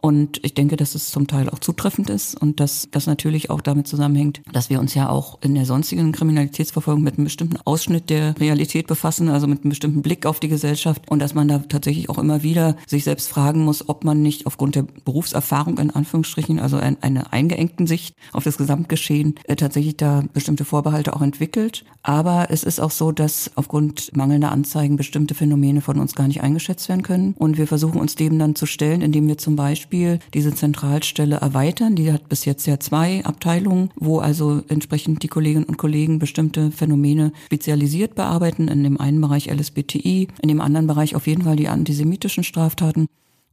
Und 0.00 0.44
ich 0.44 0.54
denke, 0.54 0.76
dass 0.76 0.94
es 0.94 1.10
zum 1.10 1.26
Teil 1.26 1.50
auch 1.50 1.58
zutreffend 1.58 2.08
ist 2.08 2.40
und 2.40 2.60
dass 2.60 2.88
das 2.92 3.06
natürlich 3.06 3.50
auch 3.50 3.60
damit 3.60 3.88
zusammenhängt, 3.88 4.40
dass 4.52 4.70
wir 4.70 4.78
uns 4.78 4.94
ja 4.94 5.08
auch 5.08 5.38
in 5.42 5.54
der 5.54 5.64
sonstigen 5.64 6.12
Kriminalitätsverfolgung 6.12 7.02
mit 7.02 7.16
einem 7.16 7.24
bestimmten 7.24 7.56
Ausschnitt 7.64 8.08
der 8.08 8.38
Realität 8.38 8.86
befassen, 8.86 9.28
also 9.28 9.48
mit 9.48 9.62
einem 9.62 9.70
bestimmten 9.70 10.02
Blick 10.02 10.24
auf 10.24 10.38
die 10.38 10.48
Gesellschaft 10.48 11.10
und 11.10 11.18
dass 11.18 11.34
man 11.34 11.48
da 11.48 11.58
tatsächlich 11.58 12.08
auch 12.10 12.18
immer 12.18 12.44
wieder 12.44 12.76
sich 12.86 13.02
selbst 13.02 13.28
fragen 13.28 13.64
muss, 13.64 13.88
ob 13.88 14.04
man 14.04 14.22
nicht 14.22 14.46
aufgrund 14.46 14.76
der 14.76 14.86
Berufserfahrung 15.04 15.78
in 15.78 15.90
Anführungsstrichen, 15.90 16.60
also 16.60 16.76
eine 16.76 17.32
eingeengten 17.32 17.88
Sicht 17.88 18.14
auf 18.32 18.44
das 18.44 18.56
Gesamtgeschehen, 18.56 19.34
äh, 19.44 19.56
tatsächlich 19.56 19.96
da 19.96 20.22
bestimmte 20.32 20.64
Vorbehalte 20.64 21.16
auch 21.16 21.22
entwickelt. 21.22 21.84
Aber 22.02 22.46
es 22.50 22.62
ist 22.62 22.80
auch 22.80 22.92
so, 22.92 23.10
dass 23.10 23.50
aufgrund 23.56 24.16
mangelnder 24.16 24.52
Anzeigen 24.52 24.96
bestimmte 24.96 25.34
Phänomene 25.34 25.80
von 25.80 25.98
uns 25.98 26.14
gar 26.14 26.28
nicht 26.28 26.42
eingeschätzt 26.42 26.88
werden 26.88 27.02
können 27.02 27.34
und 27.36 27.58
wir 27.58 27.66
versuchen 27.66 28.00
uns 28.00 28.14
dem 28.14 28.38
dann 28.38 28.54
zu 28.54 28.66
stellen, 28.66 29.02
indem 29.02 29.26
wir 29.26 29.38
zum 29.38 29.56
Beispiel 29.56 29.87
Beispiel 29.88 30.18
diese 30.34 30.54
Zentralstelle 30.54 31.36
erweitern. 31.36 31.96
Die 31.96 32.12
hat 32.12 32.28
bis 32.28 32.44
jetzt 32.44 32.66
ja 32.66 32.78
zwei 32.78 33.24
Abteilungen, 33.24 33.90
wo 33.96 34.18
also 34.18 34.60
entsprechend 34.68 35.22
die 35.22 35.28
Kolleginnen 35.28 35.64
und 35.64 35.78
Kollegen 35.78 36.18
bestimmte 36.18 36.70
Phänomene 36.70 37.32
spezialisiert 37.46 38.14
bearbeiten. 38.14 38.68
In 38.68 38.84
dem 38.84 39.00
einen 39.00 39.18
Bereich 39.20 39.50
LSBTI, 39.50 40.28
in 40.42 40.48
dem 40.48 40.60
anderen 40.60 40.86
Bereich 40.86 41.16
auf 41.16 41.26
jeden 41.26 41.42
Fall 41.42 41.56
die 41.56 41.68
antisemitischen 41.68 42.44
Straftaten. 42.44 43.06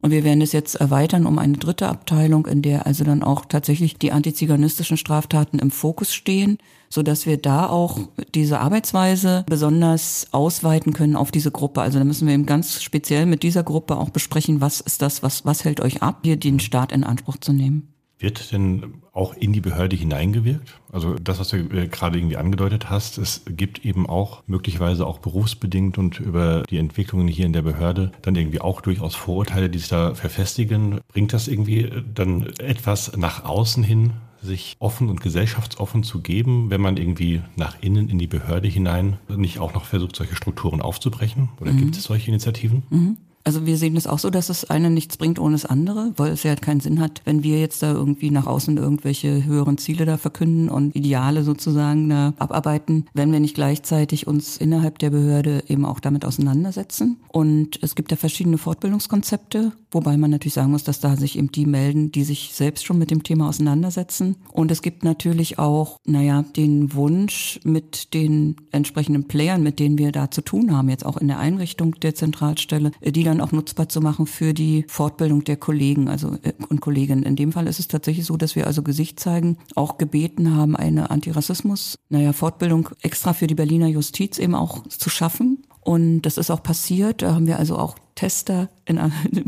Und 0.06 0.12
wir 0.12 0.22
werden 0.22 0.40
es 0.40 0.52
jetzt 0.52 0.76
erweitern 0.76 1.26
um 1.26 1.40
eine 1.40 1.58
dritte 1.58 1.88
Abteilung, 1.88 2.46
in 2.46 2.62
der 2.62 2.86
also 2.86 3.02
dann 3.02 3.24
auch 3.24 3.44
tatsächlich 3.44 3.98
die 3.98 4.12
antiziganistischen 4.12 4.96
Straftaten 4.96 5.58
im 5.58 5.72
Fokus 5.72 6.14
stehen, 6.14 6.58
so 6.88 7.02
dass 7.02 7.26
wir 7.26 7.38
da 7.38 7.68
auch 7.68 7.98
diese 8.32 8.60
Arbeitsweise 8.60 9.44
besonders 9.48 10.28
ausweiten 10.30 10.92
können 10.92 11.16
auf 11.16 11.32
diese 11.32 11.50
Gruppe. 11.50 11.80
Also 11.82 11.98
da 11.98 12.04
müssen 12.04 12.28
wir 12.28 12.34
eben 12.34 12.46
ganz 12.46 12.84
speziell 12.84 13.26
mit 13.26 13.42
dieser 13.42 13.64
Gruppe 13.64 13.96
auch 13.96 14.10
besprechen, 14.10 14.60
was 14.60 14.80
ist 14.80 15.02
das, 15.02 15.24
was, 15.24 15.44
was 15.44 15.64
hält 15.64 15.80
euch 15.80 16.04
ab, 16.04 16.20
hier 16.22 16.36
den 16.36 16.60
Staat 16.60 16.92
in 16.92 17.02
Anspruch 17.02 17.38
zu 17.38 17.52
nehmen. 17.52 17.95
Wird 18.18 18.50
denn 18.52 19.02
auch 19.12 19.34
in 19.34 19.52
die 19.52 19.60
Behörde 19.60 19.94
hineingewirkt? 19.94 20.80
Also 20.90 21.14
das, 21.14 21.38
was 21.38 21.48
du 21.48 21.58
äh, 21.58 21.86
gerade 21.88 22.18
irgendwie 22.18 22.38
angedeutet 22.38 22.88
hast, 22.88 23.18
es 23.18 23.42
gibt 23.46 23.84
eben 23.84 24.06
auch 24.08 24.42
möglicherweise 24.46 25.06
auch 25.06 25.18
berufsbedingt 25.18 25.98
und 25.98 26.20
über 26.20 26.62
die 26.62 26.78
Entwicklungen 26.78 27.28
hier 27.28 27.44
in 27.44 27.52
der 27.52 27.62
Behörde 27.62 28.12
dann 28.22 28.34
irgendwie 28.34 28.60
auch 28.60 28.80
durchaus 28.80 29.14
Vorurteile, 29.14 29.68
die 29.68 29.78
sich 29.78 29.88
da 29.88 30.14
verfestigen. 30.14 31.00
Bringt 31.08 31.34
das 31.34 31.46
irgendwie 31.46 31.90
dann 32.14 32.46
etwas 32.58 33.14
nach 33.16 33.44
außen 33.44 33.82
hin, 33.82 34.14
sich 34.40 34.76
offen 34.78 35.10
und 35.10 35.20
gesellschaftsoffen 35.20 36.02
zu 36.02 36.20
geben, 36.20 36.70
wenn 36.70 36.80
man 36.80 36.96
irgendwie 36.96 37.42
nach 37.56 37.76
innen 37.82 38.08
in 38.08 38.18
die 38.18 38.26
Behörde 38.26 38.68
hinein 38.68 39.18
nicht 39.28 39.58
auch 39.58 39.74
noch 39.74 39.84
versucht, 39.84 40.16
solche 40.16 40.36
Strukturen 40.36 40.80
aufzubrechen? 40.80 41.50
Oder 41.60 41.72
mhm. 41.72 41.78
gibt 41.78 41.96
es 41.96 42.04
solche 42.04 42.28
Initiativen? 42.28 42.84
Mhm. 42.88 43.16
Also 43.46 43.64
wir 43.64 43.78
sehen 43.78 43.96
es 43.96 44.08
auch 44.08 44.18
so, 44.18 44.28
dass 44.28 44.48
das 44.48 44.68
eine 44.68 44.90
nichts 44.90 45.18
bringt 45.18 45.38
ohne 45.38 45.52
das 45.52 45.66
andere, 45.66 46.12
weil 46.16 46.32
es 46.32 46.42
ja 46.42 46.56
keinen 46.56 46.80
Sinn 46.80 46.98
hat, 46.98 47.22
wenn 47.24 47.44
wir 47.44 47.60
jetzt 47.60 47.80
da 47.80 47.92
irgendwie 47.92 48.32
nach 48.32 48.48
außen 48.48 48.76
irgendwelche 48.76 49.44
höheren 49.44 49.78
Ziele 49.78 50.04
da 50.04 50.16
verkünden 50.16 50.68
und 50.68 50.96
Ideale 50.96 51.44
sozusagen 51.44 52.08
da 52.08 52.34
abarbeiten, 52.40 53.06
wenn 53.14 53.30
wir 53.30 53.38
nicht 53.38 53.54
gleichzeitig 53.54 54.26
uns 54.26 54.56
innerhalb 54.56 54.98
der 54.98 55.10
Behörde 55.10 55.62
eben 55.68 55.84
auch 55.84 56.00
damit 56.00 56.24
auseinandersetzen. 56.24 57.20
Und 57.28 57.78
es 57.82 57.94
gibt 57.94 58.10
ja 58.10 58.16
verschiedene 58.16 58.58
Fortbildungskonzepte, 58.58 59.70
Wobei 59.96 60.18
man 60.18 60.30
natürlich 60.30 60.52
sagen 60.52 60.72
muss, 60.72 60.84
dass 60.84 61.00
da 61.00 61.16
sich 61.16 61.38
eben 61.38 61.50
die 61.50 61.64
melden, 61.64 62.12
die 62.12 62.22
sich 62.22 62.50
selbst 62.52 62.84
schon 62.84 62.98
mit 62.98 63.10
dem 63.10 63.22
Thema 63.22 63.48
auseinandersetzen. 63.48 64.36
Und 64.52 64.70
es 64.70 64.82
gibt 64.82 65.04
natürlich 65.04 65.58
auch, 65.58 65.96
naja, 66.04 66.44
den 66.54 66.92
Wunsch 66.92 67.60
mit 67.64 68.12
den 68.12 68.56
entsprechenden 68.72 69.26
Playern, 69.26 69.62
mit 69.62 69.78
denen 69.78 69.96
wir 69.96 70.12
da 70.12 70.30
zu 70.30 70.42
tun 70.42 70.76
haben, 70.76 70.90
jetzt 70.90 71.06
auch 71.06 71.16
in 71.16 71.28
der 71.28 71.38
Einrichtung 71.38 71.98
der 72.00 72.14
Zentralstelle, 72.14 72.92
die 73.02 73.24
dann 73.24 73.40
auch 73.40 73.52
nutzbar 73.52 73.88
zu 73.88 74.02
machen 74.02 74.26
für 74.26 74.52
die 74.52 74.84
Fortbildung 74.86 75.44
der 75.44 75.56
Kollegen 75.56 76.08
also 76.08 76.36
äh, 76.42 76.52
und 76.68 76.82
Kolleginnen. 76.82 77.22
In 77.22 77.34
dem 77.34 77.52
Fall 77.52 77.66
ist 77.66 77.78
es 77.78 77.88
tatsächlich 77.88 78.26
so, 78.26 78.36
dass 78.36 78.54
wir 78.54 78.66
also 78.66 78.82
Gesicht 78.82 79.18
zeigen, 79.18 79.56
auch 79.76 79.96
gebeten 79.96 80.54
haben, 80.54 80.76
eine 80.76 81.10
Antirassismus, 81.10 81.98
naja, 82.10 82.34
Fortbildung 82.34 82.90
extra 83.00 83.32
für 83.32 83.46
die 83.46 83.54
Berliner 83.54 83.88
Justiz 83.88 84.36
eben 84.36 84.54
auch 84.54 84.86
zu 84.88 85.08
schaffen. 85.08 85.62
Und 85.86 86.22
das 86.22 86.36
ist 86.36 86.50
auch 86.50 86.64
passiert. 86.64 87.22
Da 87.22 87.32
haben 87.32 87.46
wir 87.46 87.60
also 87.60 87.78
auch 87.78 87.94
Tester, 88.16 88.68
in, 88.86 88.98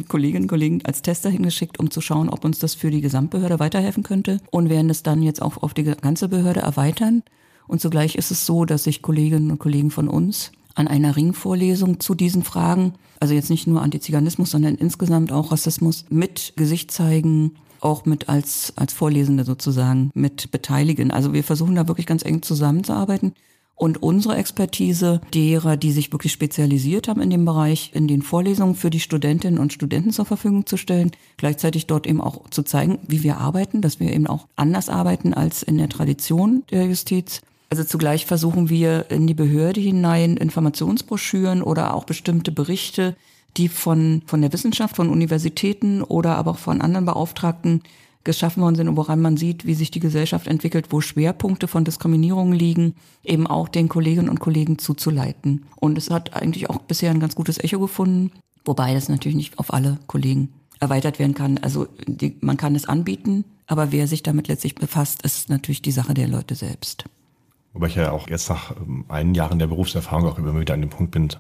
Kolleginnen 0.07 0.45
und 0.45 0.49
Kollegen 0.49 0.81
als 0.85 1.03
Tester 1.03 1.31
hingeschickt, 1.31 1.81
um 1.81 1.91
zu 1.91 2.01
schauen, 2.01 2.29
ob 2.29 2.45
uns 2.45 2.61
das 2.61 2.77
für 2.77 2.93
die 2.93 3.01
Gesamtbehörde 3.01 3.59
weiterhelfen 3.59 4.05
könnte 4.05 4.39
und 4.53 4.69
werden 4.69 4.89
es 4.89 5.03
dann 5.03 5.21
jetzt 5.21 5.43
auch 5.43 5.61
auf 5.65 5.75
die 5.75 5.83
ganze 5.83 6.29
Behörde 6.29 6.61
erweitern. 6.61 7.25
Und 7.67 7.81
zugleich 7.81 8.15
ist 8.15 8.31
es 8.31 8.47
so, 8.47 8.65
dass 8.65 8.85
sich 8.85 9.03
Kolleginnen 9.03 9.51
und 9.51 9.59
Kollegen 9.59 9.91
von 9.91 10.07
uns 10.07 10.53
an 10.77 10.87
einer 10.87 11.17
Ringvorlesung 11.17 11.99
zu 11.99 12.15
diesen 12.15 12.45
Fragen, 12.45 12.93
also 13.19 13.35
jetzt 13.35 13.51
nicht 13.51 13.67
nur 13.67 13.83
Antiziganismus, 13.83 14.53
sondern 14.53 14.77
insgesamt 14.77 15.33
auch 15.33 15.51
Rassismus, 15.51 16.05
mit 16.09 16.53
Gesicht 16.55 16.93
zeigen, 16.93 17.57
auch 17.81 18.05
mit 18.05 18.29
als, 18.29 18.75
als 18.77 18.93
Vorlesende 18.93 19.43
sozusagen 19.43 20.13
mit 20.15 20.53
beteiligen. 20.53 21.11
Also 21.11 21.33
wir 21.33 21.43
versuchen 21.43 21.75
da 21.75 21.89
wirklich 21.89 22.07
ganz 22.07 22.25
eng 22.25 22.43
zusammenzuarbeiten 22.43 23.33
und 23.79 24.03
unsere 24.03 24.37
Expertise 24.37 25.21
derer, 25.33 25.77
die 25.77 25.93
sich 25.93 26.13
wirklich 26.13 26.33
spezialisiert 26.33 27.09
haben 27.09 27.23
in 27.23 27.31
dem 27.31 27.45
Bereich, 27.45 27.93
in 27.95 28.09
den 28.09 28.23
Vorlesungen 28.23 28.75
für 28.75 28.91
die 28.91 29.01
Studentinnen 29.01 29.59
und 29.59 29.73
Studenten 29.73 30.11
zur 30.11 30.25
Verfügung 30.25 30.67
zu 30.67 30.77
stellen, 30.77 31.13
gleichzeitig 31.37 31.87
dort 31.87 32.07
eben 32.07 32.21
auch 32.21 32.51
zu 32.51 32.65
zeigen, 32.65 32.99
wie 33.07 33.23
wir 33.23 33.39
arbeiten, 33.39 33.81
dass 33.81 34.01
wir 34.01 34.13
eben 34.13 34.27
auch 34.27 34.49
anders 34.57 34.89
arbeiten 34.89 35.33
als 35.33 35.63
in 35.63 35.79
der 35.79 35.89
Tradition 35.89 36.65
der 36.71 36.87
Justiz. 36.87 37.41
Also 37.71 37.85
zugleich 37.85 38.27
versuchen 38.27 38.69
wir 38.69 39.11
in 39.11 39.27
die 39.27 39.35
Behörde 39.35 39.81
hinein 39.81 40.37
Informationsbroschüren 40.37 41.63
oder 41.63 41.95
auch 41.95 42.05
bestimmte 42.05 42.51
Berichte, 42.51 43.15
die 43.57 43.69
von, 43.69 44.23
von 44.27 44.41
der 44.41 44.53
Wissenschaft, 44.53 44.97
von 44.97 45.09
Universitäten 45.09 46.03
oder 46.03 46.37
aber 46.37 46.53
auch 46.53 46.59
von 46.59 46.81
anderen 46.81 47.07
Beauftragten 47.07 47.83
geschaffen 48.29 48.63
worden 48.63 48.75
sind 48.75 48.89
und 48.89 48.97
woran 48.99 49.23
man 49.23 49.39
sieht, 49.39 49.65
wie 49.65 49.73
sich 49.73 49.91
die 49.91 50.01
Gesellschaft 50.01 50.49
entwickelt, 50.49 50.89
wo 50.91 51.01
Schwerpunkte 51.01 51.67
von 51.67 51.85
Diskriminierung 51.85 52.53
liegen, 52.53 52.95
eben 53.25 53.47
auch 53.47 53.71
den 53.71 53.89
Kolleginnen 53.89 54.29
und 54.29 54.39
Kollegen 54.39 54.79
zuzuleiten. 54.79 55.65
Und 55.77 55.97
es 55.97 56.11
hat 56.11 56.35
eigentlich 56.35 56.69
auch 56.69 56.79
bisher 56.83 57.11
ein 57.11 57.21
ganz 57.21 57.35
gutes 57.35 57.57
Echo 57.57 57.81
gefunden, 57.81 58.31
wobei 58.67 58.93
das 58.93 59.09
natürlich 59.09 59.35
nicht 59.35 59.59
auf 59.59 59.73
alle 59.73 59.97
Kollegen 60.07 60.51
erweitert 60.79 61.19
werden 61.19 61.33
kann. 61.33 61.57
Also 61.57 61.89
die, 62.07 62.37
man 62.43 62.59
kann 62.59 62.75
es 62.75 62.87
anbieten, 62.87 63.47
aber 63.67 63.93
wer 63.93 64.07
sich 64.07 64.23
damit 64.23 64.47
letztlich 64.47 64.75
befasst, 64.75 65.23
ist 65.23 65.49
natürlich 65.49 65.81
die 65.81 65.91
Sache 65.91 66.13
der 66.13 66.29
Leute 66.29 66.55
selbst. 66.55 67.07
Wobei 67.73 67.87
ich 67.87 67.95
ja 67.95 68.13
auch 68.13 68.29
jetzt 68.29 68.51
nach 68.51 68.77
ähm, 68.77 69.07
einigen 69.09 69.35
Jahren 69.37 69.59
der 69.59 69.69
Berufserfahrung 69.69 70.27
auch 70.27 70.39
immer 70.39 70.61
wieder 70.61 70.75
an 70.75 70.83
dem 70.83 70.91
Punkt 70.91 71.13
bin, 71.13 71.31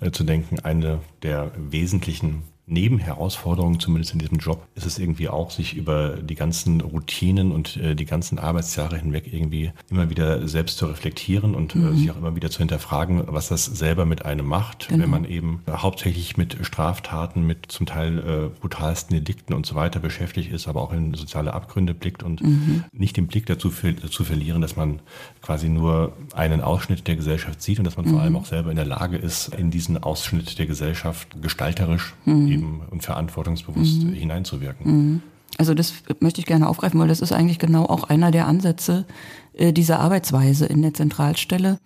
äh, 0.00 0.10
zu 0.10 0.24
denken, 0.24 0.58
eine 0.58 0.98
der 1.22 1.52
wesentlichen 1.56 2.42
Nebenherausforderung, 2.72 3.78
zumindest 3.78 4.14
in 4.14 4.18
diesem 4.18 4.38
Job, 4.38 4.66
ist 4.74 4.86
es 4.86 4.98
irgendwie 4.98 5.28
auch, 5.28 5.50
sich 5.50 5.74
über 5.76 6.16
die 6.16 6.34
ganzen 6.34 6.80
Routinen 6.80 7.52
und 7.52 7.76
äh, 7.76 7.94
die 7.94 8.04
ganzen 8.04 8.38
Arbeitsjahre 8.38 8.98
hinweg 8.98 9.32
irgendwie 9.32 9.72
immer 9.90 10.10
wieder 10.10 10.48
selbst 10.48 10.78
zu 10.78 10.86
reflektieren 10.86 11.54
und 11.54 11.74
äh, 11.74 11.78
mhm. 11.78 11.92
äh, 11.92 11.96
sich 11.96 12.10
auch 12.10 12.16
immer 12.16 12.34
wieder 12.34 12.50
zu 12.50 12.58
hinterfragen, 12.58 13.22
was 13.26 13.48
das 13.48 13.64
selber 13.66 14.06
mit 14.06 14.24
einem 14.24 14.46
macht, 14.46 14.88
genau. 14.88 15.02
wenn 15.02 15.10
man 15.10 15.24
eben 15.24 15.60
hauptsächlich 15.68 16.36
mit 16.36 16.56
Straftaten, 16.62 17.46
mit 17.46 17.70
zum 17.70 17.86
Teil 17.86 18.18
äh, 18.18 18.60
brutalsten 18.60 19.16
Delikten 19.16 19.54
und 19.54 19.66
so 19.66 19.74
weiter 19.74 20.00
beschäftigt 20.00 20.50
ist, 20.50 20.66
aber 20.66 20.82
auch 20.82 20.92
in 20.92 21.14
soziale 21.14 21.52
Abgründe 21.52 21.94
blickt 21.94 22.22
und 22.22 22.42
mhm. 22.42 22.84
nicht 22.92 23.16
den 23.16 23.26
Blick 23.26 23.46
dazu 23.46 23.70
zu 23.70 24.24
verlieren, 24.24 24.62
dass 24.62 24.76
man 24.76 25.00
quasi 25.42 25.68
nur 25.68 26.12
einen 26.34 26.60
Ausschnitt 26.60 27.06
der 27.06 27.16
Gesellschaft 27.16 27.60
sieht 27.62 27.78
und 27.78 27.84
dass 27.84 27.96
man 27.96 28.06
mhm. 28.06 28.10
vor 28.10 28.20
allem 28.20 28.36
auch 28.36 28.46
selber 28.46 28.70
in 28.70 28.76
der 28.76 28.86
Lage 28.86 29.16
ist, 29.16 29.54
in 29.54 29.70
diesen 29.70 30.02
Ausschnitt 30.02 30.58
der 30.58 30.66
Gesellschaft 30.66 31.40
gestalterisch 31.42 32.14
mhm 32.24 32.61
eben 32.62 32.82
und 32.90 33.02
verantwortungsbewusst 33.02 34.04
mhm. 34.04 34.12
hineinzuwirken. 34.12 34.86
Mhm. 34.86 35.22
Also 35.58 35.74
das 35.74 35.92
möchte 36.20 36.40
ich 36.40 36.46
gerne 36.46 36.68
aufgreifen, 36.68 36.98
weil 36.98 37.08
das 37.08 37.20
ist 37.20 37.32
eigentlich 37.32 37.58
genau 37.58 37.84
auch 37.84 38.04
einer 38.04 38.30
der 38.30 38.46
Ansätze 38.46 39.04
äh, 39.52 39.72
dieser 39.72 40.00
Arbeitsweise 40.00 40.66
in 40.66 40.80
der 40.80 40.94
Zentralstelle, 40.94 41.78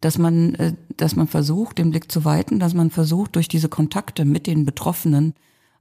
dass 0.00 0.18
man, 0.18 0.54
äh, 0.56 0.74
dass 0.96 1.16
man 1.16 1.26
versucht, 1.26 1.78
den 1.78 1.90
Blick 1.90 2.12
zu 2.12 2.24
weiten, 2.24 2.58
dass 2.58 2.74
man 2.74 2.90
versucht, 2.90 3.36
durch 3.36 3.48
diese 3.48 3.68
Kontakte 3.68 4.24
mit 4.24 4.46
den 4.46 4.66
Betroffenen 4.66 5.34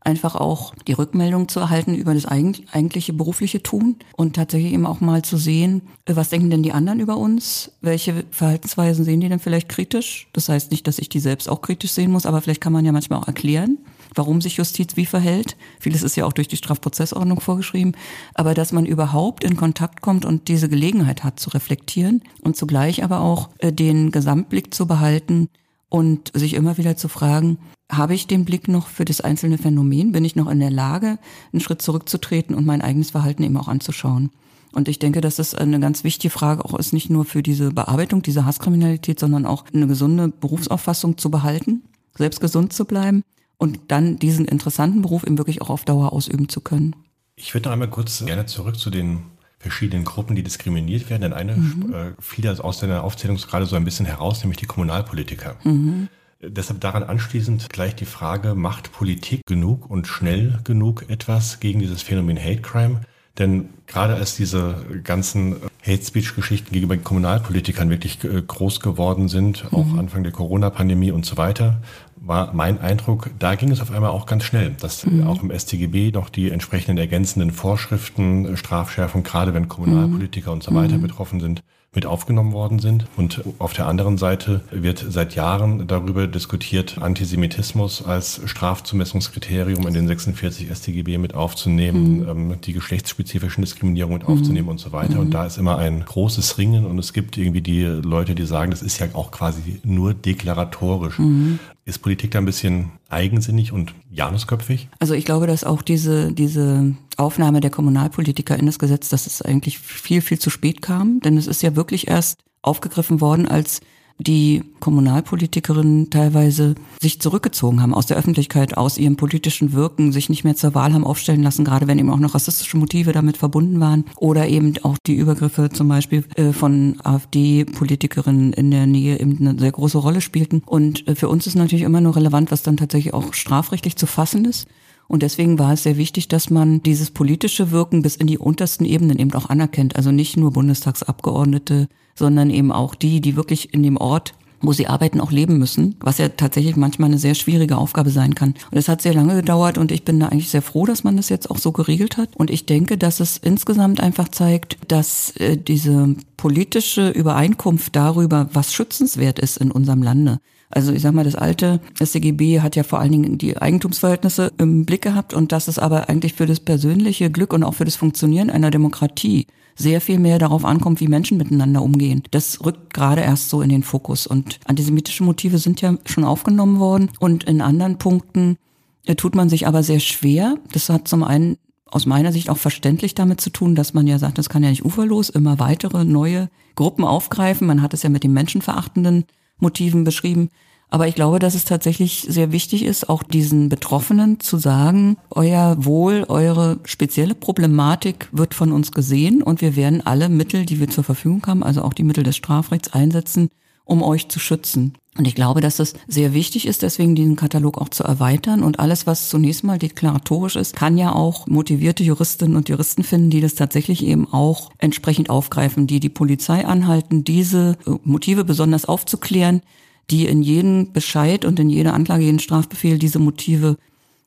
einfach 0.06 0.36
auch 0.36 0.74
die 0.88 0.94
Rückmeldung 0.94 1.48
zu 1.48 1.60
erhalten 1.60 1.96
über 1.96 2.14
das 2.14 2.26
eigentliche 2.26 3.14
berufliche 3.14 3.64
Tun 3.64 3.98
und 4.16 4.36
tatsächlich 4.36 4.74
eben 4.74 4.86
auch 4.86 5.02
mal 5.02 5.22
zu 5.22 5.38
sehen, 5.38 5.82
was 6.08 6.30
denken 6.30 6.50
denn 6.50 6.64
die 6.64 6.74
anderen 6.74 7.00
über 7.00 7.18
uns? 7.18 7.72
Welche 7.82 8.26
Verhaltensweisen 8.32 9.06
sehen 9.06 9.22
die 9.22 9.30
denn 9.30 9.40
vielleicht 9.40 9.70
kritisch? 9.70 10.28
Das 10.34 10.50
heißt 10.50 10.72
nicht, 10.72 10.88
dass 10.88 11.00
ich 11.00 11.10
die 11.10 11.20
selbst 11.20 11.50
auch 11.50 11.62
kritisch 11.62 11.92
sehen 11.92 12.12
muss, 12.12 12.26
aber 12.26 12.42
vielleicht 12.42 12.62
kann 12.62 12.74
man 12.74 12.86
ja 12.86 12.92
manchmal 12.92 13.20
auch 13.20 13.28
erklären, 13.28 13.78
warum 14.16 14.42
sich 14.42 14.58
Justiz 14.58 14.96
wie 14.96 15.06
verhält. 15.06 15.56
Vieles 15.80 16.04
ist 16.04 16.16
ja 16.16 16.26
auch 16.26 16.34
durch 16.34 16.48
die 16.48 16.58
Strafprozessordnung 16.58 17.40
vorgeschrieben. 17.40 17.94
Aber 18.34 18.54
dass 18.54 18.72
man 18.72 18.86
überhaupt 18.86 19.44
in 19.44 19.56
Kontakt 19.56 20.02
kommt 20.02 20.26
und 20.26 20.48
diese 20.48 20.70
Gelegenheit 20.70 21.24
hat 21.24 21.40
zu 21.40 21.50
reflektieren 21.52 22.22
und 22.42 22.58
zugleich 22.58 23.04
aber 23.04 23.22
auch 23.22 23.50
äh, 23.60 23.72
den 23.72 24.12
Gesamtblick 24.12 24.74
zu 24.74 24.88
behalten 24.88 25.50
und 25.94 26.32
sich 26.34 26.56
immer 26.56 26.80
wieder 26.80 26.98
zu 26.98 27.08
fragen, 27.08 27.60
habe 27.92 28.16
ich 28.16 28.26
den 28.26 28.46
Blick 28.46 28.68
noch 28.68 28.88
für 28.88 29.06
das 29.06 29.22
einzelne 29.22 29.60
Phänomen? 29.60 30.12
Bin 30.12 30.26
ich 30.26 30.36
noch 30.36 30.50
in 30.50 30.60
der 30.60 30.72
Lage, 30.72 31.20
einen 31.52 31.60
Schritt 31.60 31.84
zurückzutreten 31.84 32.56
und 32.56 32.66
mein 32.66 32.82
eigenes 32.82 33.12
Verhalten 33.12 33.44
eben 33.44 33.56
auch 33.58 33.68
anzuschauen? 33.68 34.32
Und 34.72 34.88
ich 34.88 34.98
denke, 34.98 35.22
dass 35.22 35.36
das 35.36 35.54
eine 35.54 35.80
ganz 35.80 36.04
wichtige 36.04 36.32
Frage 36.32 36.66
auch 36.66 36.74
ist, 36.74 36.94
nicht 36.94 37.12
nur 37.12 37.26
für 37.26 37.44
diese 37.44 37.70
Bearbeitung 37.70 38.24
dieser 38.24 38.44
Hasskriminalität, 38.44 39.20
sondern 39.20 39.46
auch 39.46 39.66
eine 39.72 39.86
gesunde 39.86 40.30
Berufsauffassung 40.30 41.20
zu 41.20 41.30
behalten, 41.30 41.84
selbst 42.18 42.42
gesund 42.42 42.74
zu 42.74 42.86
bleiben 42.86 43.22
und 43.60 43.80
dann 43.90 44.18
diesen 44.18 44.46
interessanten 44.46 45.04
Beruf 45.04 45.24
eben 45.24 45.38
wirklich 45.38 45.62
auch 45.62 45.70
auf 45.70 45.86
Dauer 45.86 46.12
ausüben 46.12 46.50
zu 46.50 46.62
können. 46.62 46.96
Ich 47.36 47.54
würde 47.54 47.70
noch 47.70 47.74
einmal 47.74 47.92
kurz 47.92 48.26
gerne 48.26 48.48
zurück 48.48 48.80
zu 48.80 48.90
den 48.90 49.26
verschiedenen 49.64 50.06
Gruppen, 50.06 50.36
die 50.36 50.44
diskriminiert 50.44 51.10
werden. 51.10 51.24
Denn 51.24 51.34
eine 51.34 51.56
mhm. 51.56 51.94
äh, 51.94 52.12
fiel 52.22 52.48
aus 52.48 52.80
deiner 52.80 53.04
Aufzählung 53.04 53.38
gerade 53.38 53.66
so 53.66 53.76
ein 53.76 53.86
bisschen 53.86 54.06
heraus, 54.06 54.44
nämlich 54.44 54.60
die 54.60 54.68
Kommunalpolitiker. 54.68 55.56
Mhm. 55.64 56.10
Deshalb 56.46 56.82
daran 56.82 57.04
anschließend 57.04 57.70
gleich 57.70 57.96
die 57.96 58.06
Frage, 58.06 58.54
macht 58.54 58.92
Politik 58.92 59.42
genug 59.46 59.90
und 59.90 60.08
schnell 60.08 60.60
genug 60.64 61.10
etwas 61.10 61.62
gegen 61.62 61.80
dieses 61.80 62.02
Phänomen 62.02 62.38
Hate 62.38 62.62
Crime? 62.62 63.02
Denn 63.40 63.70
gerade 63.88 64.14
als 64.14 64.36
diese 64.36 64.86
ganzen 65.04 65.56
Hate 65.86 66.06
Speech-Geschichten 66.06 66.72
gegenüber 66.72 66.98
Kommunalpolitikern 66.98 67.90
wirklich 67.90 68.24
äh, 68.24 68.42
groß 68.42 68.80
geworden 68.80 69.28
sind, 69.28 69.66
auch 69.72 69.86
mhm. 69.86 70.00
Anfang 70.00 70.24
der 70.24 70.32
Corona-Pandemie 70.32 71.12
und 71.12 71.26
so 71.26 71.36
weiter, 71.36 71.82
war 72.16 72.54
mein 72.54 72.80
Eindruck, 72.80 73.32
da 73.40 73.56
ging 73.56 73.72
es 73.72 73.82
auf 73.82 73.92
einmal 73.92 74.12
auch 74.12 74.28
ganz 74.28 74.44
schnell, 74.44 74.76
dass 74.80 75.06
mhm. 75.06 75.28
auch 75.28 75.42
im 75.42 75.52
StGB 75.52 76.12
noch 76.12 76.30
die 76.30 76.52
entsprechenden 76.52 76.98
ergänzenden 76.98 77.52
Vorschriften, 77.52 78.46
äh, 78.46 78.58
Strafschärfung, 78.58 79.24
gerade 79.24 79.54
wenn 79.54 79.68
Kommunalpolitiker 79.68 80.52
mhm. 80.52 80.54
und 80.54 80.64
so 80.64 80.74
weiter 80.76 80.98
mhm. 80.98 81.02
betroffen 81.02 81.40
sind, 81.40 81.64
mit 81.96 82.06
aufgenommen 82.06 82.54
worden 82.54 82.80
sind. 82.80 83.06
Und 83.18 83.44
auf 83.60 83.74
der 83.74 83.88
anderen 83.88 84.18
Seite 84.18 84.62
wird 84.72 85.06
seit 85.08 85.36
Jahren 85.36 85.88
darüber 85.88 86.28
diskutiert, 86.28 86.98
Antisemitismus 87.00 88.04
als 88.04 88.42
Strafzumessungskriterium 88.46 89.88
in 89.88 89.94
den 89.94 90.08
46 90.08 90.70
StGB 90.74 91.18
mit 91.20 91.36
aufzunehmen, 91.36 92.22
mhm. 92.22 92.30
ähm, 92.30 92.62
die 92.62 92.74
geschlechtsspezifischen 92.74 93.64
Diskriminierungen 93.64 94.20
mit 94.20 94.28
aufzunehmen 94.28 94.66
mhm. 94.66 94.72
und 94.72 94.80
so 94.80 94.92
weiter. 94.92 95.20
Und 95.20 95.28
mhm. 95.28 95.32
da 95.32 95.46
ist 95.46 95.58
immer 95.58 95.78
ein 95.78 96.04
großes 96.04 96.58
Ringen 96.58 96.86
und 96.86 96.98
es 96.98 97.14
gibt 97.14 97.38
irgendwie 97.38 97.62
die 97.62 97.84
Leute, 97.84 98.34
die 98.34 98.46
sagen, 98.46 98.72
das 98.72 98.82
ist 98.82 99.00
ja 99.00 99.08
auch 99.14 99.32
quasi 99.32 99.80
nur 99.84 100.14
deklaratorisch. 100.14 101.20
Mhm. 101.20 101.60
Ist 101.86 102.00
Politik 102.00 102.32
da 102.32 102.40
ein 102.40 102.46
bisschen 102.46 102.94
eigensinnig 103.14 103.72
und 103.72 103.94
janusköpfig? 104.10 104.90
Also 105.00 105.14
ich 105.14 105.26
glaube, 105.26 105.48
dass 105.48 105.64
auch 105.64 105.82
diese, 105.82 106.32
diese 106.32 106.96
Aufnahme 107.18 107.60
der 107.60 107.70
Kommunalpolitiker 107.70 108.58
in 108.58 108.66
das 108.66 108.80
Gesetz, 108.80 109.10
dass 109.10 109.28
es 109.28 109.42
eigentlich 109.42 109.80
viel, 109.80 110.22
viel 110.22 110.40
zu 110.40 110.50
spät 110.50 110.82
kam. 110.82 111.20
Denn 111.22 111.38
es 111.38 111.48
ist 111.48 111.64
ja 111.64 111.76
wirklich 111.76 112.08
erst 112.08 112.40
aufgegriffen 112.62 113.22
worden, 113.22 113.48
als 113.48 113.82
die 114.20 114.64
Kommunalpolitikerinnen 114.80 116.10
teilweise 116.10 116.76
sich 117.02 117.20
zurückgezogen 117.20 117.82
haben 117.82 117.94
aus 117.94 118.06
der 118.06 118.18
Öffentlichkeit, 118.18 118.78
aus 118.78 118.98
ihrem 118.98 119.16
politischen 119.16 119.74
Wirken, 119.74 120.12
sich 120.12 120.30
nicht 120.30 120.44
mehr 120.44 120.56
zur 120.56 120.76
Wahl 120.76 120.94
haben 120.94 121.04
aufstellen 121.04 121.44
lassen, 121.44 121.66
gerade 121.66 121.88
wenn 121.88 122.00
eben 122.00 122.10
auch 122.10 122.20
noch 122.20 122.36
rassistische 122.36 122.78
Motive 122.78 123.12
damit 123.12 123.38
verbunden 123.38 123.80
waren 123.80 124.06
oder 124.18 124.48
eben 124.48 124.74
auch 124.84 124.98
die 125.06 125.16
Übergriffe 125.16 125.70
zum 125.70 125.88
Beispiel 125.88 126.24
äh, 126.36 126.52
von 126.52 126.98
AfD-Politikerinnen 127.04 128.54
in 128.54 128.72
der 128.72 128.88
Nähe 128.88 129.20
eben 129.20 129.38
eine 129.40 129.60
sehr 129.60 129.72
große 129.72 129.98
Rolle 129.98 130.22
spielten. 130.22 130.62
Und 130.66 131.08
äh, 131.08 131.16
für 131.16 131.30
uns 131.30 131.48
ist 131.48 131.56
natürlich 131.56 131.84
immer 131.84 132.02
nur 132.02 132.16
relevant, 132.16 132.52
was 132.52 132.64
dann 132.64 132.78
tatsächlich 132.78 133.14
auch 133.14 133.34
strafrechtlich 133.34 133.96
zu 133.96 134.06
fassen 134.06 134.46
ist. 134.46 134.68
Und 135.08 135.24
deswegen 135.24 135.60
war 135.60 135.74
es 135.74 135.84
sehr 135.84 135.98
wichtig, 135.98 136.28
dass 136.28 136.50
man 136.50 136.82
dieses 136.82 137.12
politische 137.12 137.72
Wirken 137.72 138.02
bis 138.02 138.16
in 138.16 138.28
die 138.28 138.38
untersten 138.38 138.86
Ebenen 138.86 139.20
eben 139.20 139.34
auch 139.34 139.50
anerkennt. 139.50 139.96
Also 139.96 140.12
nicht 140.12 140.38
nur 140.38 140.52
Bundestagsabgeordnete, 140.52 141.88
sondern 142.16 142.50
eben 142.50 142.72
auch 142.72 142.96
die, 142.96 143.22
die 143.22 143.36
wirklich 143.36 143.74
in 143.74 143.84
dem 143.84 143.98
Ort 143.98 144.34
wo 144.64 144.72
sie 144.72 144.88
arbeiten, 144.88 145.20
auch 145.20 145.32
leben 145.32 145.58
müssen, 145.58 145.96
was 146.00 146.18
ja 146.18 146.30
tatsächlich 146.30 146.76
manchmal 146.76 147.10
eine 147.10 147.20
sehr 147.20 147.36
schwierige 147.36 147.78
Aufgabe 147.78 148.10
sein 148.10 148.34
kann. 148.34 148.56
Und 148.72 148.78
es 148.78 148.88
hat 148.88 149.02
sehr 149.02 149.14
lange 149.14 149.36
gedauert 149.36 149.78
und 149.78 149.92
ich 149.92 150.06
bin 150.06 150.20
da 150.20 150.30
eigentlich 150.30 150.50
sehr 150.50 150.62
froh, 150.62 150.86
dass 150.86 151.04
man 151.04 151.18
das 151.18 151.30
jetzt 151.30 151.52
auch 151.52 151.58
so 151.58 151.72
geregelt 151.72 152.18
hat. 152.18 152.36
Und 152.36 152.50
ich 152.50 152.66
denke, 152.66 152.98
dass 152.98 153.20
es 153.20 153.38
insgesamt 153.38 154.00
einfach 154.00 154.30
zeigt, 154.30 154.78
dass 154.88 155.32
äh, 155.38 155.58
diese 155.58 156.16
politische 156.38 157.10
Übereinkunft 157.10 157.96
darüber, 157.96 158.50
was 158.54 158.74
schützenswert 158.74 159.40
ist 159.40 159.58
in 159.58 159.72
unserem 159.72 160.02
Lande, 160.02 160.40
also 160.76 160.92
ich 160.92 161.02
sag 161.02 161.14
mal, 161.14 161.24
das 161.24 161.36
alte 161.36 161.80
StGB 162.02 162.62
hat 162.62 162.76
ja 162.76 162.84
vor 162.84 163.00
allen 163.00 163.12
Dingen 163.12 163.38
die 163.38 163.58
Eigentumsverhältnisse 163.58 164.52
im 164.58 164.86
Blick 164.86 165.02
gehabt 165.02 165.34
und 165.34 165.52
das 165.52 165.68
ist 165.68 165.80
aber 165.80 166.10
eigentlich 166.10 166.34
für 166.34 166.46
das 166.46 166.60
persönliche 166.60 167.30
Glück 167.30 167.54
und 167.54 167.64
auch 167.64 167.76
für 167.76 167.86
das 167.86 167.96
Funktionieren 167.96 168.50
einer 168.50 168.72
Demokratie 168.72 169.48
sehr 169.76 170.02
viel 170.02 170.20
mehr 170.20 170.40
darauf 170.40 170.66
ankommt, 170.66 171.00
wie 171.00 171.08
Menschen 171.08 171.38
miteinander 171.38 171.82
umgehen. 171.82 172.24
Das 172.32 172.64
rückt 172.64 172.94
gerade 172.94 173.22
erst 173.22 173.50
so 173.50 173.62
in 173.62 173.70
den 173.70 173.84
Fokus. 173.84 174.28
Und 174.28 174.60
antisemitische 174.66 175.24
Motive 175.24 175.58
sind 175.58 175.82
ja 175.82 175.96
schon 176.06 176.24
aufgenommen 176.24 176.80
worden. 176.80 177.10
Und 177.20 177.46
in 177.46 177.62
anderen 177.62 177.98
Punkten 177.98 178.58
äh, 179.06 179.16
tut 179.16 179.36
man 179.36 179.50
sich 179.50 179.68
aber 179.68 179.84
sehr 179.84 180.00
schwer. 180.00 180.56
Das 180.72 180.90
hat 180.90 181.08
zum 181.08 181.24
einen 181.24 181.58
aus 181.88 182.06
meiner 182.06 182.32
Sicht 182.32 182.50
auch 182.50 182.58
verständlich 182.58 183.14
damit 183.14 183.40
zu 183.42 183.50
tun, 183.50 183.76
dass 183.76 183.94
man 183.94 184.08
ja 184.08 184.18
sagt, 184.18 184.38
das 184.38 184.50
kann 184.50 184.64
ja 184.64 184.70
nicht 184.70 184.86
uferlos 184.86 185.30
immer 185.30 185.60
weitere 185.60 186.06
neue 186.06 186.50
Gruppen 186.76 187.06
aufgreifen. 187.06 187.68
Man 187.68 187.82
hat 187.82 187.94
es 187.94 188.04
ja 188.04 188.10
mit 188.10 188.24
den 188.24 188.34
menschenverachtenden 188.34 189.26
Motiven 189.64 190.04
beschrieben. 190.04 190.50
Aber 190.92 191.08
ich 191.08 191.16
glaube, 191.16 191.40
dass 191.40 191.56
es 191.56 191.66
tatsächlich 191.66 192.28
sehr 192.30 192.52
wichtig 192.52 192.86
ist, 192.86 193.10
auch 193.10 193.24
diesen 193.24 193.68
Betroffenen 193.68 194.40
zu 194.40 194.58
sagen, 194.58 195.18
euer 195.32 195.76
Wohl, 195.84 196.24
eure 196.28 196.78
spezielle 196.84 197.34
Problematik 197.34 198.30
wird 198.32 198.54
von 198.54 198.72
uns 198.72 198.92
gesehen 198.92 199.42
und 199.42 199.62
wir 199.62 199.76
werden 199.76 200.06
alle 200.06 200.30
Mittel, 200.30 200.68
die 200.68 200.80
wir 200.80 200.90
zur 200.90 201.04
Verfügung 201.04 201.44
haben, 201.48 201.64
also 201.64 201.82
auch 201.82 201.94
die 201.94 202.04
Mittel 202.04 202.24
des 202.24 202.36
Strafrechts 202.36 202.94
einsetzen, 202.94 203.50
um 203.86 204.02
euch 204.02 204.30
zu 204.30 204.40
schützen. 204.40 204.94
Und 205.16 205.28
ich 205.28 205.36
glaube, 205.36 205.62
dass 205.62 205.78
es 205.78 205.94
sehr 206.08 206.34
wichtig 206.34 206.66
ist, 206.66 206.82
deswegen 206.82 207.14
diesen 207.14 207.36
Katalog 207.36 207.78
auch 207.78 207.90
zu 207.90 208.04
erweitern. 208.04 208.64
Und 208.64 208.80
alles, 208.80 209.06
was 209.06 209.30
zunächst 209.30 209.64
mal 209.64 209.78
deklaratorisch 209.78 210.56
ist, 210.56 210.76
kann 210.76 210.98
ja 210.98 211.14
auch 211.14 211.46
motivierte 211.46 212.04
Juristinnen 212.04 212.58
und 212.58 212.68
Juristen 212.68 213.04
finden, 213.04 213.30
die 213.30 213.42
das 213.42 213.54
tatsächlich 213.54 214.04
eben 214.04 214.28
auch 214.32 214.72
entsprechend 214.80 215.30
aufgreifen, 215.30 215.86
die 215.86 216.00
die 216.00 216.10
Polizei 216.10 216.66
anhalten, 216.66 217.24
diese 217.24 217.78
Motive 218.04 218.44
besonders 218.44 218.86
aufzuklären, 218.86 219.62
die 220.10 220.26
in 220.26 220.42
jeden 220.42 220.94
Bescheid 220.94 221.46
und 221.46 221.60
in 221.60 221.70
jede 221.70 221.94
Anklage, 221.94 222.24
jeden 222.24 222.40
Strafbefehl 222.40 222.98
diese 222.98 223.20
Motive 223.20 223.78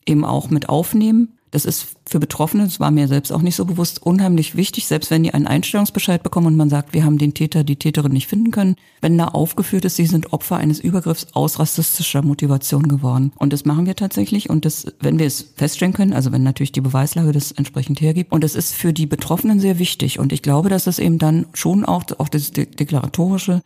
eben 0.07 0.25
auch 0.25 0.51
mit 0.51 0.69
aufnehmen. 0.69 1.33
Das 1.57 1.65
ist 1.65 1.87
für 2.05 2.21
Betroffene, 2.21 2.65
das 2.65 2.81
war 2.81 2.91
mir 2.91 3.09
selbst 3.09 3.33
auch 3.33 3.41
nicht 3.41 3.57
so 3.57 3.65
bewusst, 3.65 4.03
unheimlich 4.03 4.57
wichtig, 4.57 4.87
selbst 4.87 5.11
wenn 5.11 5.23
die 5.23 5.33
einen 5.33 5.47
Einstellungsbescheid 5.47 6.23
bekommen 6.23 6.49
und 6.49 6.57
man 6.57 6.69
sagt, 6.69 6.93
wir 6.93 7.03
haben 7.03 7.17
den 7.17 7.33
Täter, 7.33 7.65
die 7.65 7.77
Täterin 7.77 8.13
nicht 8.13 8.27
finden 8.27 8.51
können, 8.51 8.77
wenn 9.01 9.17
da 9.17 9.29
aufgeführt 9.29 9.87
ist, 9.87 9.97
sie 9.97 10.05
sind 10.05 10.35
Opfer 10.35 10.59
eines 10.59 10.81
Übergriffs 10.81 11.29
aus 11.33 11.59
rassistischer 11.59 12.21
Motivation 12.21 12.89
geworden. 12.89 13.33
Und 13.37 13.55
das 13.55 13.65
machen 13.65 13.87
wir 13.87 13.97
tatsächlich 13.97 14.51
und 14.51 14.67
das, 14.67 14.85
wenn 15.01 15.19
wir 15.19 15.25
es 15.25 15.55
feststellen 15.57 15.95
können, 15.95 16.13
also 16.13 16.31
wenn 16.31 16.43
natürlich 16.43 16.73
die 16.73 16.83
Beweislage 16.83 17.33
das 17.33 17.53
entsprechend 17.53 18.03
hergibt. 18.03 18.33
Und 18.33 18.45
das 18.45 18.55
ist 18.55 18.75
für 18.75 18.93
die 18.93 19.07
Betroffenen 19.07 19.59
sehr 19.59 19.79
wichtig. 19.79 20.19
Und 20.19 20.35
ich 20.35 20.43
glaube, 20.43 20.69
dass 20.69 20.87
es 20.87 20.99
eben 20.99 21.19
dann 21.19 21.47
schon 21.55 21.87
auch, 21.87 22.05
auch 22.19 22.29
das 22.29 22.51
Deklaratorische 22.51 23.63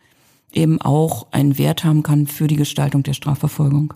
eben 0.53 0.79
auch 0.81 1.27
einen 1.31 1.57
Wert 1.57 1.83
haben 1.83 2.03
kann 2.03 2.25
für 2.27 2.47
die 2.47 2.55
Gestaltung 2.55 3.03
der 3.03 3.15
Strafverfolgung. 3.15 3.93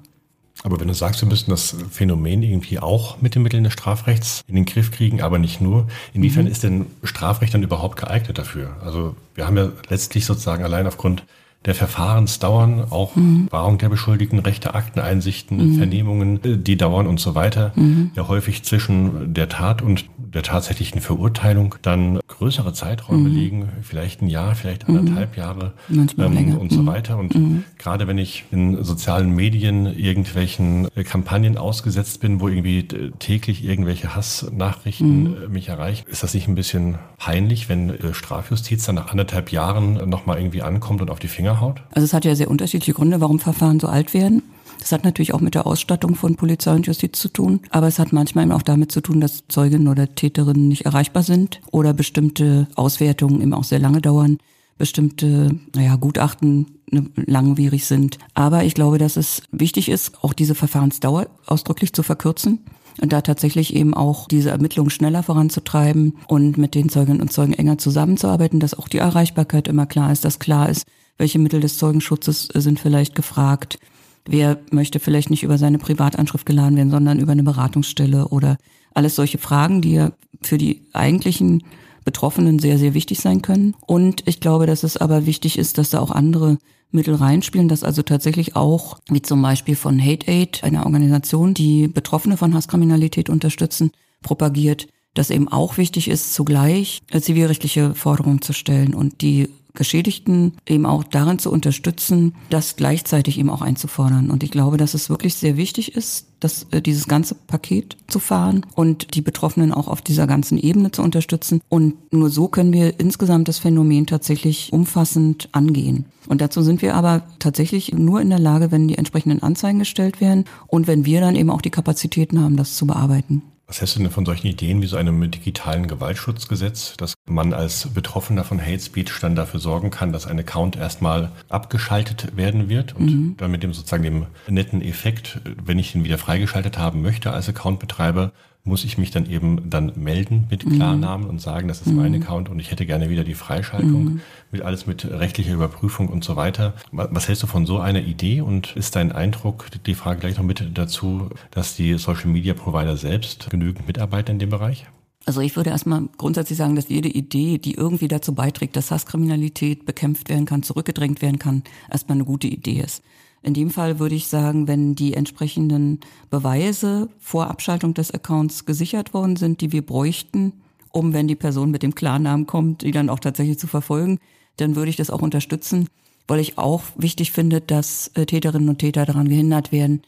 Aber 0.63 0.79
wenn 0.79 0.87
du 0.87 0.93
sagst, 0.93 1.21
wir 1.21 1.27
müssen 1.27 1.49
das 1.49 1.75
Phänomen 1.91 2.41
irgendwie 2.41 2.79
auch 2.79 3.21
mit 3.21 3.35
den 3.35 3.43
Mitteln 3.43 3.63
des 3.63 3.73
Strafrechts 3.73 4.41
in 4.47 4.55
den 4.55 4.65
Griff 4.65 4.91
kriegen, 4.91 5.21
aber 5.21 5.37
nicht 5.37 5.61
nur, 5.61 5.87
inwiefern 6.13 6.45
mhm. 6.45 6.51
ist 6.51 6.63
denn 6.63 6.85
Strafrecht 7.03 7.53
dann 7.53 7.63
überhaupt 7.63 7.97
geeignet 7.97 8.37
dafür? 8.37 8.77
Also 8.81 9.15
wir 9.35 9.45
haben 9.45 9.57
ja 9.57 9.71
letztlich 9.89 10.25
sozusagen 10.25 10.63
allein 10.63 10.87
aufgrund 10.87 11.23
der 11.65 11.75
Verfahrensdauern, 11.75 12.85
auch 12.91 13.15
mhm. 13.15 13.47
Wahrung 13.49 13.79
der 13.79 13.89
Beschuldigten, 13.89 14.39
Rechte, 14.39 14.75
Akteneinsichten, 14.75 15.57
mhm. 15.57 15.77
Vernehmungen, 15.77 16.43
äh, 16.43 16.57
die 16.57 16.77
dauern 16.77 17.07
und 17.07 17.19
so 17.19 17.33
weiter, 17.35 17.73
mhm. 17.75 18.11
ja 18.15 18.27
häufig 18.27 18.63
zwischen 18.63 19.33
der 19.33 19.49
Tat 19.49 19.81
und 19.81 20.05
der 20.35 20.43
tatsächlichen 20.43 21.01
Verurteilung 21.01 21.75
dann 21.81 22.19
größere 22.27 22.73
Zeiträume 22.73 23.29
mhm. 23.29 23.35
liegen, 23.35 23.69
vielleicht 23.81 24.21
ein 24.21 24.27
Jahr, 24.27 24.53
vielleicht 24.53 24.87
mhm. 24.87 24.97
anderthalb 24.97 25.37
Jahre 25.37 25.73
ähm, 25.89 26.57
und 26.57 26.71
so 26.71 26.81
mhm. 26.81 26.85
weiter. 26.85 27.17
Und 27.17 27.33
gerade 27.77 28.07
wenn 28.07 28.17
ich 28.17 28.43
in 28.51 28.83
sozialen 28.83 29.31
Medien 29.33 29.85
irgendwelchen 29.85 30.89
äh, 30.95 31.03
Kampagnen 31.03 31.57
ausgesetzt 31.57 32.19
bin, 32.19 32.41
wo 32.41 32.49
irgendwie 32.49 32.79
äh, 32.79 33.11
täglich 33.17 33.63
irgendwelche 33.63 34.13
Hassnachrichten 34.15 35.51
mich 35.51 35.69
erreichen, 35.69 36.05
ist 36.07 36.21
das 36.21 36.33
nicht 36.33 36.47
ein 36.47 36.55
bisschen 36.55 36.95
peinlich, 37.17 37.69
wenn 37.69 37.93
Strafjustiz 38.11 38.85
dann 38.85 38.95
nach 38.95 39.11
anderthalb 39.11 39.51
Jahren 39.51 40.09
nochmal 40.09 40.37
irgendwie 40.37 40.61
ankommt 40.61 41.01
und 41.01 41.09
auf 41.09 41.19
die 41.19 41.29
Finger 41.29 41.61
haut? 41.61 41.81
Also 41.91 42.03
es 42.03 42.13
hat 42.13 42.25
ja 42.25 42.35
sehr 42.35 42.51
unterschiedliche 42.51 42.93
Gründe, 42.93 43.21
warum 43.21 43.39
Verfahren 43.39 43.79
so 43.79 43.87
alt 43.87 44.13
werden. 44.13 44.43
Das 44.85 44.91
hat 44.91 45.03
natürlich 45.03 45.33
auch 45.33 45.41
mit 45.41 45.55
der 45.55 45.65
Ausstattung 45.65 46.13
von 46.13 46.35
Polizei 46.35 46.71
und 46.71 46.85
Justiz 46.85 47.17
zu 47.17 47.29
tun, 47.29 47.59
aber 47.71 47.87
es 47.87 47.97
hat 47.97 48.13
manchmal 48.13 48.43
eben 48.43 48.51
auch 48.51 48.61
damit 48.61 48.91
zu 48.91 49.01
tun, 49.01 49.19
dass 49.19 49.43
Zeuginnen 49.47 49.87
oder 49.87 50.13
Täterinnen 50.13 50.67
nicht 50.67 50.85
erreichbar 50.85 51.23
sind 51.23 51.59
oder 51.71 51.91
bestimmte 51.91 52.67
Auswertungen 52.75 53.41
eben 53.41 53.55
auch 53.55 53.63
sehr 53.63 53.79
lange 53.79 53.99
dauern, 53.99 54.37
bestimmte 54.77 55.59
naja, 55.73 55.95
Gutachten 55.95 56.67
ne, 56.91 57.09
langwierig 57.15 57.87
sind. 57.87 58.19
Aber 58.35 58.63
ich 58.63 58.75
glaube, 58.75 58.99
dass 58.99 59.17
es 59.17 59.41
wichtig 59.51 59.89
ist, 59.89 60.23
auch 60.23 60.33
diese 60.33 60.53
Verfahrensdauer 60.53 61.29
ausdrücklich 61.47 61.91
zu 61.93 62.03
verkürzen 62.03 62.59
und 63.01 63.11
da 63.11 63.21
tatsächlich 63.21 63.75
eben 63.75 63.95
auch 63.95 64.27
diese 64.27 64.51
Ermittlungen 64.51 64.91
schneller 64.91 65.23
voranzutreiben 65.23 66.13
und 66.27 66.59
mit 66.59 66.75
den 66.75 66.89
Zeuginnen 66.89 67.21
und 67.21 67.33
Zeugen 67.33 67.53
enger 67.53 67.79
zusammenzuarbeiten, 67.79 68.59
dass 68.59 68.75
auch 68.75 68.87
die 68.87 68.99
Erreichbarkeit 68.99 69.67
immer 69.67 69.87
klar 69.87 70.11
ist, 70.11 70.23
dass 70.25 70.37
klar 70.37 70.69
ist, 70.69 70.85
welche 71.17 71.39
Mittel 71.39 71.59
des 71.59 71.79
Zeugenschutzes 71.79 72.49
sind 72.53 72.79
vielleicht 72.79 73.15
gefragt, 73.15 73.79
wer 74.27 74.59
möchte 74.71 74.99
vielleicht 74.99 75.29
nicht 75.29 75.43
über 75.43 75.57
seine 75.57 75.77
Privatanschrift 75.77 76.45
geladen 76.45 76.77
werden, 76.77 76.91
sondern 76.91 77.19
über 77.19 77.31
eine 77.31 77.43
Beratungsstelle 77.43 78.27
oder 78.29 78.57
alles 78.93 79.15
solche 79.15 79.37
Fragen, 79.37 79.81
die 79.81 79.93
ja 79.93 80.11
für 80.41 80.57
die 80.57 80.81
eigentlichen 80.93 81.63
Betroffenen 82.05 82.59
sehr, 82.59 82.77
sehr 82.77 82.93
wichtig 82.93 83.19
sein 83.19 83.41
können. 83.41 83.75
Und 83.85 84.23
ich 84.27 84.39
glaube, 84.39 84.67
dass 84.67 84.83
es 84.83 84.97
aber 84.97 85.25
wichtig 85.25 85.57
ist, 85.57 85.77
dass 85.77 85.89
da 85.89 85.99
auch 85.99 86.11
andere 86.11 86.57
Mittel 86.91 87.15
reinspielen, 87.15 87.67
dass 87.67 87.83
also 87.83 88.03
tatsächlich 88.03 88.55
auch, 88.55 88.99
wie 89.09 89.21
zum 89.21 89.41
Beispiel 89.41 89.75
von 89.75 89.99
Hate 89.99 90.27
Aid, 90.31 90.63
einer 90.63 90.85
Organisation, 90.85 91.53
die 91.53 91.87
Betroffene 91.87 92.37
von 92.37 92.53
Hasskriminalität 92.53 93.29
unterstützen, 93.29 93.91
propagiert, 94.21 94.87
dass 95.13 95.29
eben 95.29 95.47
auch 95.47 95.77
wichtig 95.77 96.07
ist, 96.07 96.33
zugleich 96.33 97.01
zivilrechtliche 97.19 97.95
Forderungen 97.95 98.41
zu 98.41 98.53
stellen 98.53 98.93
und 98.93 99.21
die 99.21 99.49
Geschädigten 99.75 100.53
eben 100.67 100.85
auch 100.85 101.03
darin 101.03 101.39
zu 101.39 101.51
unterstützen, 101.51 102.33
das 102.49 102.75
gleichzeitig 102.75 103.37
eben 103.37 103.49
auch 103.49 103.61
einzufordern. 103.61 104.29
Und 104.29 104.43
ich 104.43 104.51
glaube, 104.51 104.77
dass 104.77 104.93
es 104.93 105.09
wirklich 105.09 105.35
sehr 105.35 105.57
wichtig 105.57 105.95
ist, 105.95 106.27
dass 106.39 106.67
äh, 106.71 106.81
dieses 106.81 107.07
ganze 107.07 107.35
Paket 107.35 107.97
zu 108.07 108.19
fahren 108.19 108.65
und 108.75 109.15
die 109.15 109.21
Betroffenen 109.21 109.71
auch 109.71 109.87
auf 109.87 110.01
dieser 110.01 110.27
ganzen 110.27 110.57
Ebene 110.57 110.91
zu 110.91 111.01
unterstützen. 111.01 111.61
Und 111.69 111.95
nur 112.13 112.29
so 112.29 112.47
können 112.47 112.73
wir 112.73 112.99
insgesamt 112.99 113.47
das 113.47 113.59
Phänomen 113.59 114.05
tatsächlich 114.05 114.71
umfassend 114.73 115.49
angehen. 115.51 116.05
Und 116.27 116.41
dazu 116.41 116.61
sind 116.61 116.81
wir 116.81 116.95
aber 116.95 117.23
tatsächlich 117.39 117.93
nur 117.93 118.21
in 118.21 118.29
der 118.29 118.39
Lage, 118.39 118.71
wenn 118.71 118.87
die 118.87 118.97
entsprechenden 118.97 119.43
Anzeigen 119.43 119.79
gestellt 119.79 120.21
werden 120.21 120.45
und 120.67 120.87
wenn 120.87 121.05
wir 121.05 121.21
dann 121.21 121.35
eben 121.35 121.49
auch 121.49 121.61
die 121.61 121.69
Kapazitäten 121.69 122.41
haben, 122.41 122.57
das 122.57 122.75
zu 122.75 122.87
bearbeiten. 122.87 123.43
Was 123.67 123.81
hältst 123.81 123.95
du 123.95 123.99
denn 123.99 124.11
von 124.11 124.25
solchen 124.25 124.47
Ideen 124.47 124.81
wie 124.81 124.87
so 124.87 124.95
einem 124.95 125.31
digitalen 125.31 125.87
Gewaltschutzgesetz, 125.87 126.97
dass 126.97 127.15
man 127.27 127.53
als 127.53 127.87
Betroffener 127.93 128.43
von 128.43 128.61
Hate 128.61 128.79
Speech 128.79 129.11
dann 129.21 129.35
dafür 129.35 129.59
sorgen 129.59 129.89
kann, 129.89 130.13
dass 130.13 130.27
ein 130.27 130.39
Account 130.39 130.75
erstmal 130.75 131.31
abgeschaltet 131.49 132.37
werden 132.37 132.69
wird 132.69 132.95
und 132.95 133.05
mhm. 133.05 133.37
dann 133.37 133.49
mit 133.49 133.63
dem 133.63 133.73
sozusagen 133.73 134.03
dem 134.03 134.27
netten 134.47 134.81
Effekt, 134.81 135.41
wenn 135.63 135.79
ich 135.79 135.95
ihn 135.95 136.03
wieder 136.03 136.19
freigeschaltet 136.19 136.77
haben 136.77 137.01
möchte 137.01 137.31
als 137.31 137.49
Accountbetreiber, 137.49 138.31
muss 138.65 138.83
ich 138.83 138.97
mich 138.97 139.11
dann 139.11 139.29
eben 139.29 139.69
dann 139.69 139.93
melden 139.95 140.47
mit 140.49 140.65
mhm. 140.65 140.73
Klarnamen 140.73 141.27
und 141.27 141.39
sagen, 141.39 141.67
das 141.67 141.81
ist 141.81 141.87
mhm. 141.87 141.97
mein 141.97 142.15
Account 142.15 142.49
und 142.49 142.59
ich 142.59 142.71
hätte 142.71 142.85
gerne 142.85 143.09
wieder 143.09 143.23
die 143.23 143.35
Freischaltung 143.35 144.03
mhm. 144.03 144.21
mit 144.51 144.63
alles 144.63 144.87
mit 144.87 145.05
rechtlicher 145.05 145.53
Überprüfung 145.53 146.09
und 146.09 146.23
so 146.23 146.35
weiter. 146.35 146.73
Was 146.91 147.27
hältst 147.27 147.43
du 147.43 147.47
von 147.47 147.67
so 147.67 147.79
einer 147.79 148.01
Idee 148.01 148.41
und 148.41 148.75
ist 148.75 148.95
dein 148.95 149.11
Eindruck, 149.11 149.67
die 149.85 149.93
Frage 149.93 150.19
gleich 150.19 150.37
noch 150.37 150.43
mit 150.43 150.63
dazu, 150.73 151.29
dass 151.51 151.75
die 151.75 151.93
Social 151.99 152.27
Media 152.27 152.55
Provider 152.55 152.97
selbst 152.97 153.49
genügend 153.51 153.85
mitarbeiten 153.87 154.31
in 154.31 154.39
dem 154.39 154.49
Bereich? 154.49 154.85
Also 155.25 155.41
ich 155.41 155.55
würde 155.55 155.71
erstmal 155.71 156.07
grundsätzlich 156.17 156.57
sagen, 156.57 156.75
dass 156.75 156.89
jede 156.89 157.09
Idee, 157.09 157.57
die 157.57 157.75
irgendwie 157.75 158.07
dazu 158.07 158.33
beiträgt, 158.33 158.75
dass 158.75 158.91
Hasskriminalität 158.91 159.85
bekämpft 159.85 160.29
werden 160.29 160.45
kann, 160.45 160.63
zurückgedrängt 160.63 161.21
werden 161.21 161.39
kann, 161.39 161.63
erstmal 161.89 162.17
eine 162.17 162.25
gute 162.25 162.47
Idee 162.47 162.81
ist. 162.81 163.03
In 163.45 163.53
dem 163.53 163.69
Fall 163.69 163.99
würde 163.99 164.15
ich 164.15 164.25
sagen, 164.25 164.67
wenn 164.67 164.95
die 164.95 165.13
entsprechenden 165.13 165.99
Beweise 166.31 167.09
vor 167.19 167.47
Abschaltung 167.47 167.93
des 167.93 168.09
Accounts 168.09 168.65
gesichert 168.65 169.13
worden 169.13 169.35
sind, 169.35 169.61
die 169.61 169.71
wir 169.71 169.85
bräuchten, 169.85 170.53
um, 170.91 171.13
wenn 171.13 171.27
die 171.27 171.35
Person 171.35 171.69
mit 171.69 171.83
dem 171.83 171.93
Klarnamen 171.93 172.47
kommt, 172.47 172.81
die 172.81 172.89
dann 172.89 173.07
auch 173.07 173.19
tatsächlich 173.19 173.59
zu 173.59 173.67
verfolgen, 173.67 174.17
dann 174.57 174.75
würde 174.75 174.89
ich 174.89 174.95
das 174.95 175.11
auch 175.11 175.21
unterstützen, 175.21 175.89
weil 176.27 176.39
ich 176.39 176.57
auch 176.57 176.81
wichtig 176.97 177.33
finde, 177.33 177.61
dass 177.61 178.07
äh, 178.15 178.25
Täterinnen 178.25 178.67
und 178.67 178.79
Täter 178.79 179.05
daran 179.05 179.29
gehindert 179.29 179.71
werden, 179.71 180.01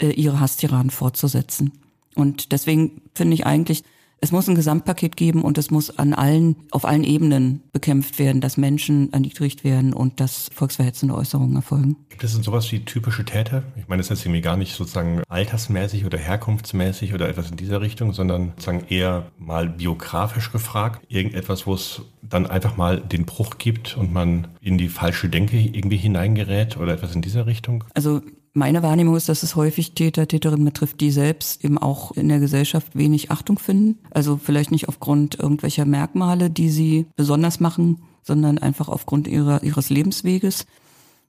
äh, 0.00 0.10
ihre 0.10 0.38
Hasstiraden 0.38 0.90
fortzusetzen. 0.90 1.72
Und 2.14 2.52
deswegen 2.52 3.02
finde 3.12 3.34
ich 3.34 3.44
eigentlich, 3.44 3.82
es 4.24 4.32
muss 4.32 4.48
ein 4.48 4.54
Gesamtpaket 4.54 5.18
geben 5.18 5.42
und 5.42 5.58
es 5.58 5.70
muss 5.70 5.98
an 5.98 6.14
allen, 6.14 6.56
auf 6.70 6.86
allen 6.86 7.04
Ebenen 7.04 7.62
bekämpft 7.72 8.18
werden, 8.18 8.40
dass 8.40 8.56
Menschen 8.56 9.12
erniedrigt 9.12 9.64
werden 9.64 9.92
und 9.92 10.18
dass 10.18 10.48
volksverhetzende 10.54 11.14
Äußerungen 11.14 11.54
erfolgen. 11.54 11.96
Gibt 12.08 12.24
es 12.24 12.32
denn 12.32 12.42
sowas 12.42 12.72
wie 12.72 12.80
typische 12.80 13.26
Täter? 13.26 13.62
Ich 13.76 13.86
meine, 13.86 14.00
das 14.00 14.06
ist 14.06 14.18
jetzt 14.18 14.26
irgendwie 14.26 14.40
gar 14.40 14.56
nicht 14.56 14.74
sozusagen 14.74 15.22
altersmäßig 15.28 16.06
oder 16.06 16.16
herkunftsmäßig 16.16 17.12
oder 17.12 17.28
etwas 17.28 17.50
in 17.50 17.58
dieser 17.58 17.82
Richtung, 17.82 18.14
sondern 18.14 18.52
sozusagen 18.56 18.86
eher 18.88 19.26
mal 19.38 19.68
biografisch 19.68 20.50
gefragt. 20.50 21.04
Irgendetwas, 21.08 21.66
wo 21.66 21.74
es 21.74 22.00
dann 22.22 22.46
einfach 22.46 22.78
mal 22.78 23.00
den 23.00 23.26
Bruch 23.26 23.58
gibt 23.58 23.94
und 23.94 24.10
man 24.10 24.48
in 24.62 24.78
die 24.78 24.88
falsche 24.88 25.28
Denke 25.28 25.58
irgendwie 25.58 25.98
hineingerät 25.98 26.78
oder 26.78 26.94
etwas 26.94 27.14
in 27.14 27.20
dieser 27.20 27.44
Richtung? 27.44 27.84
Also 27.92 28.22
meine 28.54 28.82
Wahrnehmung 28.82 29.16
ist, 29.16 29.28
dass 29.28 29.42
es 29.42 29.56
häufig 29.56 29.92
Täter, 29.92 30.28
Täterinnen 30.28 30.64
betrifft, 30.64 31.00
die 31.00 31.10
selbst 31.10 31.64
eben 31.64 31.76
auch 31.76 32.12
in 32.12 32.28
der 32.28 32.38
Gesellschaft 32.38 32.96
wenig 32.96 33.30
Achtung 33.30 33.58
finden. 33.58 33.98
Also 34.10 34.38
vielleicht 34.42 34.70
nicht 34.70 34.88
aufgrund 34.88 35.38
irgendwelcher 35.38 35.84
Merkmale, 35.84 36.50
die 36.50 36.70
sie 36.70 37.06
besonders 37.16 37.58
machen, 37.58 38.02
sondern 38.22 38.58
einfach 38.58 38.88
aufgrund 38.88 39.26
ihrer, 39.26 39.62
ihres 39.64 39.90
Lebensweges 39.90 40.66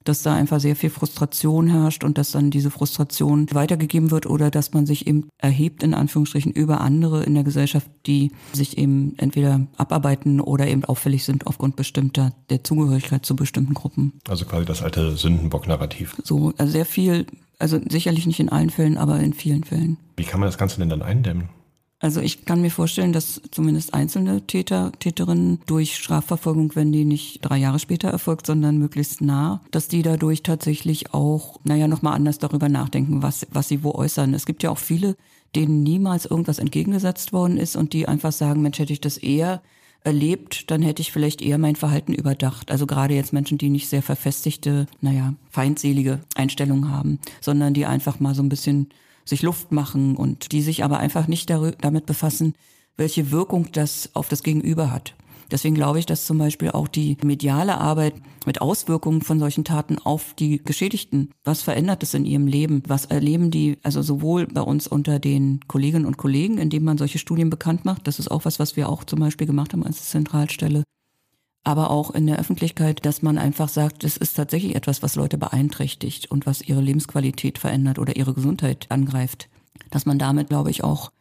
dass 0.06 0.22
da 0.22 0.34
einfach 0.34 0.60
sehr 0.60 0.76
viel 0.76 0.90
Frustration 0.90 1.68
herrscht 1.68 2.04
und 2.04 2.18
dass 2.18 2.32
dann 2.32 2.52
diese 2.52 2.72
Frustration 2.72 3.48
weitergegeben 3.52 4.12
wird 4.12 4.26
oder 4.26 4.50
dass 4.50 4.72
man 4.72 4.86
sich 4.86 5.08
eben 5.08 5.30
erhebt, 5.38 5.84
in 5.84 5.94
Anführungsstrichen, 5.94 6.52
über 6.52 6.80
andere 6.82 7.24
in 7.24 7.34
der 7.34 7.44
Gesellschaft, 7.44 7.90
die 8.06 8.32
sich 8.54 8.78
eben 8.78 9.16
entweder 9.18 9.68
abarbeiten 9.78 10.40
oder 10.40 10.68
eben 10.68 10.86
auffällig 10.86 11.26
sind 11.26 11.48
aufgrund 11.48 11.76
bestimmter, 11.76 12.34
der 12.50 12.64
Zugehörigkeit 12.64 13.26
zu 13.26 13.36
bestimmten 13.36 13.74
Gruppen. 13.74 14.14
Also 14.30 14.46
quasi 14.46 14.66
das 14.66 14.82
alte 14.82 15.18
Sündenbock-Narrativ. 15.18 16.16
So, 16.24 16.54
also 16.58 16.72
sehr 16.72 16.86
viel, 16.86 17.26
also 17.60 17.80
sicherlich 17.90 18.28
nicht 18.28 18.40
in 18.40 18.50
allen 18.50 18.70
Fällen, 18.70 18.98
aber 18.98 19.20
in 19.20 19.34
vielen 19.34 19.64
Fällen. 19.64 19.98
Wie 20.18 20.24
kann 20.24 20.40
man 20.40 20.48
das 20.48 20.58
Ganze 20.58 20.80
denn 20.80 20.90
dann 20.90 21.02
eindämmen? 21.02 21.50
Also 22.00 22.20
ich 22.20 22.46
kann 22.46 22.62
mir 22.62 22.72
vorstellen, 22.72 23.14
dass 23.14 23.42
zumindest 23.52 23.94
einzelne 23.94 24.46
Täter, 24.46 24.92
Täterinnen 25.00 25.60
durch 25.66 25.96
Strafverfolgung, 25.96 26.76
wenn 26.76 26.92
die 26.92 27.06
nicht 27.06 27.40
drei 27.42 27.58
Jahre 27.58 27.80
später 27.80 28.10
erfolgt, 28.10 28.46
sondern 28.46 28.78
möglichst 28.78 29.22
nah, 29.22 29.62
dass 29.72 29.88
die 29.88 30.02
dadurch 30.02 30.44
tatsächlich 30.44 31.14
auch, 31.14 31.60
naja, 31.64 31.88
nochmal 31.88 32.14
anders 32.14 32.38
darüber 32.38 32.68
nachdenken, 32.68 33.24
was, 33.24 33.48
was 33.52 33.70
sie 33.70 33.84
wo 33.84 33.94
äußern. 33.94 34.34
Es 34.34 34.46
gibt 34.46 34.62
ja 34.62 34.72
auch 34.72 34.78
viele, 34.78 35.16
denen 35.56 35.84
niemals 35.84 36.26
irgendwas 36.26 36.60
entgegengesetzt 36.60 37.32
worden 37.32 37.58
ist 37.58 37.78
und 37.78 37.94
die 37.94 38.08
einfach 38.08 38.34
sagen, 38.34 38.62
Mensch, 38.62 38.80
hätte 38.80 38.94
ich 38.94 39.02
das 39.02 39.18
eher 39.18 39.62
erlebt, 40.04 40.70
dann 40.70 40.82
hätte 40.82 41.02
ich 41.02 41.12
vielleicht 41.12 41.42
eher 41.42 41.58
mein 41.58 41.76
Verhalten 41.76 42.14
überdacht. 42.14 42.72
Also 42.72 42.86
gerade 42.86 43.16
jetzt 43.16 43.34
Menschen, 43.34 43.58
die 43.58 43.70
nicht 43.70 43.90
sehr 43.90 44.04
verfestigte, 44.04 44.86
naja, 45.02 45.34
feindselige 45.50 46.20
Einstellungen 46.36 46.92
haben, 46.92 47.20
sondern 47.42 47.74
die 47.74 47.86
einfach 47.86 48.20
mal 48.20 48.36
so 48.36 48.44
ein 48.44 48.50
bisschen 48.50 48.90
sich 49.26 49.42
Luft 49.42 49.72
machen 49.72 50.16
und 50.16 50.52
die 50.52 50.62
sich 50.62 50.84
aber 50.84 51.00
einfach 51.00 51.28
nicht 51.28 51.50
damit 51.50 52.06
befassen, 52.06 52.54
welche 52.96 53.32
Wirkung 53.32 53.72
das 53.72 54.12
auf 54.14 54.30
das 54.30 54.44
Gegenüber 54.44 54.92
hat. 54.92 55.16
Deswegen 55.52 55.76
glaube 55.76 56.00
ich, 56.00 56.06
dass 56.06 56.26
zum 56.26 56.38
Beispiel 56.38 56.72
auch 56.72 56.88
die 56.88 57.18
mediale 57.24 57.78
Arbeit 57.78 58.16
mit 58.46 58.62
Auswirkungen 58.62 59.22
von 59.22 59.40
solchen 59.40 59.64
Taten 59.64 60.00
auf 60.00 60.34
die 60.34 60.64
Geschädigten, 60.64 61.30
was 61.44 61.62
verändert 61.62 62.02
es 62.04 62.14
in 62.14 62.26
ihrem 62.26 62.48
Leben? 62.48 62.82
Was 62.88 63.06
erleben 63.06 63.52
die, 63.52 63.78
also 63.84 64.02
sowohl 64.02 64.48
bei 64.48 64.62
uns 64.62 64.88
unter 64.88 65.20
den 65.20 65.60
Kolleginnen 65.68 66.06
und 66.06 66.18
Kollegen, 66.18 66.58
indem 66.58 66.84
man 66.84 66.98
solche 66.98 67.20
Studien 67.20 67.50
bekannt 67.50 67.86
macht, 67.86 68.08
das 68.08 68.18
ist 68.18 68.32
auch 68.32 68.46
was, 68.46 68.60
was 68.60 68.76
wir 68.76 68.90
auch 68.90 69.04
zum 69.04 69.20
Beispiel 69.20 69.46
gemacht 69.46 69.74
haben 69.74 69.86
als 69.86 70.10
Zentralstelle, 70.10 70.84
aber 71.66 71.90
auch 71.90 72.12
in 72.12 72.28
der 72.28 72.40
Öffentlichkeit, 72.40 73.06
dass 73.06 73.24
man 73.24 73.38
einfach 73.38 73.70
sagt, 73.70 74.04
es 74.04 74.18
ist 74.18 74.36
tatsächlich 74.36 74.76
etwas, 74.76 75.02
was 75.02 75.16
Leute 75.16 75.38
beeinträchtigt 75.38 76.30
und 76.30 76.46
was 76.46 76.62
ihre 76.62 76.80
Lebensqualität 76.80 77.58
verändert 77.58 77.98
oder 78.00 78.16
ihre 78.16 78.36
Gesundheit 78.36 78.86
angreift. 78.90 79.50
Dass 79.90 80.06
man 80.06 80.20
damit, 80.20 80.50
glaube 80.50 80.70
ich, 80.70 80.84
auch 80.84 81.12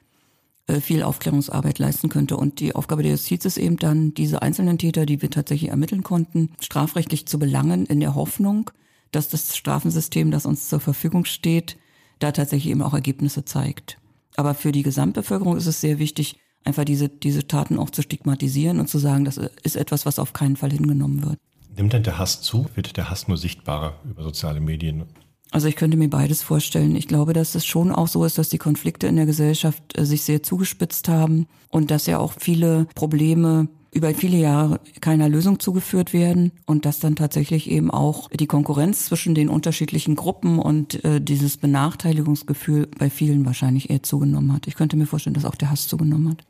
äh, 0.67 0.81
viel 0.81 1.03
Aufklärungsarbeit 1.03 1.79
leisten 1.79 2.11
könnte. 2.11 2.37
Und 2.37 2.61
die 2.61 2.75
Aufgabe 2.75 3.03
der 3.03 3.13
Justiz 3.13 3.47
ist 3.47 3.57
eben 3.57 3.79
dann, 3.79 4.13
diese 4.13 4.43
einzelnen 4.43 4.77
Täter, 4.77 5.07
die 5.07 5.23
wir 5.23 5.31
tatsächlich 5.31 5.71
ermitteln 5.71 6.03
konnten, 6.03 6.51
strafrechtlich 6.61 7.27
zu 7.27 7.39
belangen, 7.39 7.87
in 7.87 8.01
der 8.01 8.15
Hoffnung, 8.15 8.71
dass 9.13 9.31
das 9.31 9.57
Strafensystem, 9.57 10.31
das 10.31 10.45
uns 10.45 10.69
zur 10.69 10.81
Verfügung 10.81 11.25
steht, 11.25 11.79
da 12.19 12.33
tatsächlich 12.33 12.71
eben 12.71 12.83
auch 12.83 12.95
Ergebnisse 12.95 13.47
zeigt. 13.47 13.99
Aber 14.37 14.55
für 14.55 14.73
die 14.73 14.83
Gesamtbevölkerung 14.83 15.57
ist 15.57 15.67
es 15.67 15.81
sehr 15.81 15.99
wichtig, 15.99 16.37
einfach 16.65 16.85
diese, 16.85 17.09
diese 17.09 17.47
Taten 17.47 17.79
auch 17.79 17.91
zu 17.91 18.03
stigmatisieren 18.03 18.81
und 18.81 18.89
zu 18.89 18.99
sagen, 18.99 19.25
das 19.25 19.39
ist 19.63 19.77
etwas, 19.77 20.07
was 20.07 20.19
auf 20.19 20.33
keinen 20.33 20.57
Fall 20.57 20.71
hingenommen 20.71 21.25
wird. 21.25 21.39
Nimmt 21.77 21.93
denn 21.93 22.03
der 22.03 22.19
Hass 22.19 22.41
zu? 22.41 22.67
Wird 22.75 22.97
der 22.97 23.11
Hass 23.11 23.29
nur 23.29 23.37
sichtbarer 23.37 23.95
über 24.05 24.23
soziale 24.23 24.61
Medien? 24.61 25.05
Also 25.51 25.69
ich 25.69 25.77
könnte 25.77 25.97
mir 25.97 26.11
beides 26.11 26.43
vorstellen. 26.43 26.97
Ich 26.97 27.07
glaube, 27.07 27.33
dass 27.33 27.55
es 27.55 27.65
schon 27.65 27.93
auch 27.93 28.09
so 28.09 28.25
ist, 28.25 28.39
dass 28.39 28.49
die 28.49 28.59
Konflikte 28.59 29.07
in 29.07 29.17
der 29.17 29.27
Gesellschaft 29.27 29.97
äh, 29.97 30.05
sich 30.05 30.23
sehr 30.23 30.43
zugespitzt 30.43 31.09
haben 31.09 31.47
und 31.69 31.91
dass 31.91 32.07
ja 32.07 32.19
auch 32.19 32.35
viele 32.39 32.87
Probleme 32.95 33.69
über 33.93 34.13
viele 34.13 34.37
Jahre 34.37 34.81
keiner 35.01 35.29
Lösung 35.29 35.61
zugeführt 35.61 36.13
werden 36.13 36.51
und 36.67 36.85
dass 36.85 36.99
dann 36.99 37.15
tatsächlich 37.15 37.71
eben 37.71 37.93
auch 37.93 38.29
die 38.31 38.49
Konkurrenz 38.49 39.07
zwischen 39.07 39.37
den 39.37 39.49
unterschiedlichen 39.49 40.17
Gruppen 40.17 40.59
und 40.59 41.05
äh, 41.05 41.21
dieses 41.21 41.57
Benachteiligungsgefühl 41.57 42.89
bei 42.99 43.09
vielen 43.09 43.47
wahrscheinlich 43.47 43.91
eher 43.91 44.03
zugenommen 44.03 44.53
hat. 44.53 44.67
Ich 44.67 44.75
könnte 44.75 44.97
mir 44.97 45.07
vorstellen, 45.07 45.35
dass 45.35 45.45
auch 45.45 45.55
der 45.55 45.71
Hass 45.71 45.87
zugenommen 45.87 46.31
hat. 46.31 46.45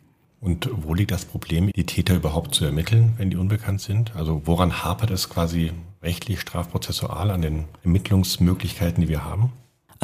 Und 0.45 0.69
wo 0.71 0.93
liegt 0.93 1.11
das 1.11 1.25
Problem, 1.25 1.71
die 1.75 1.87
Täter 1.87 2.17
überhaupt 2.17 2.55
zu 2.55 2.67
ermitteln, 2.67 3.15
wenn 3.17 3.31
die 3.31 3.39
unbekannt 3.39 3.81
sind? 3.81 4.15
Also 4.15 4.43
woran 4.45 4.85
hapert 4.85 5.11
es 5.11 5.31
quasi 5.31 5.73
rechtlich, 6.03 6.41
strafprozessual 6.41 7.31
an 7.31 7.41
den 7.41 7.65
Ermittlungsmöglichkeiten, 7.83 9.01
die 9.01 9.09
wir 9.09 9.25
haben? 9.25 9.53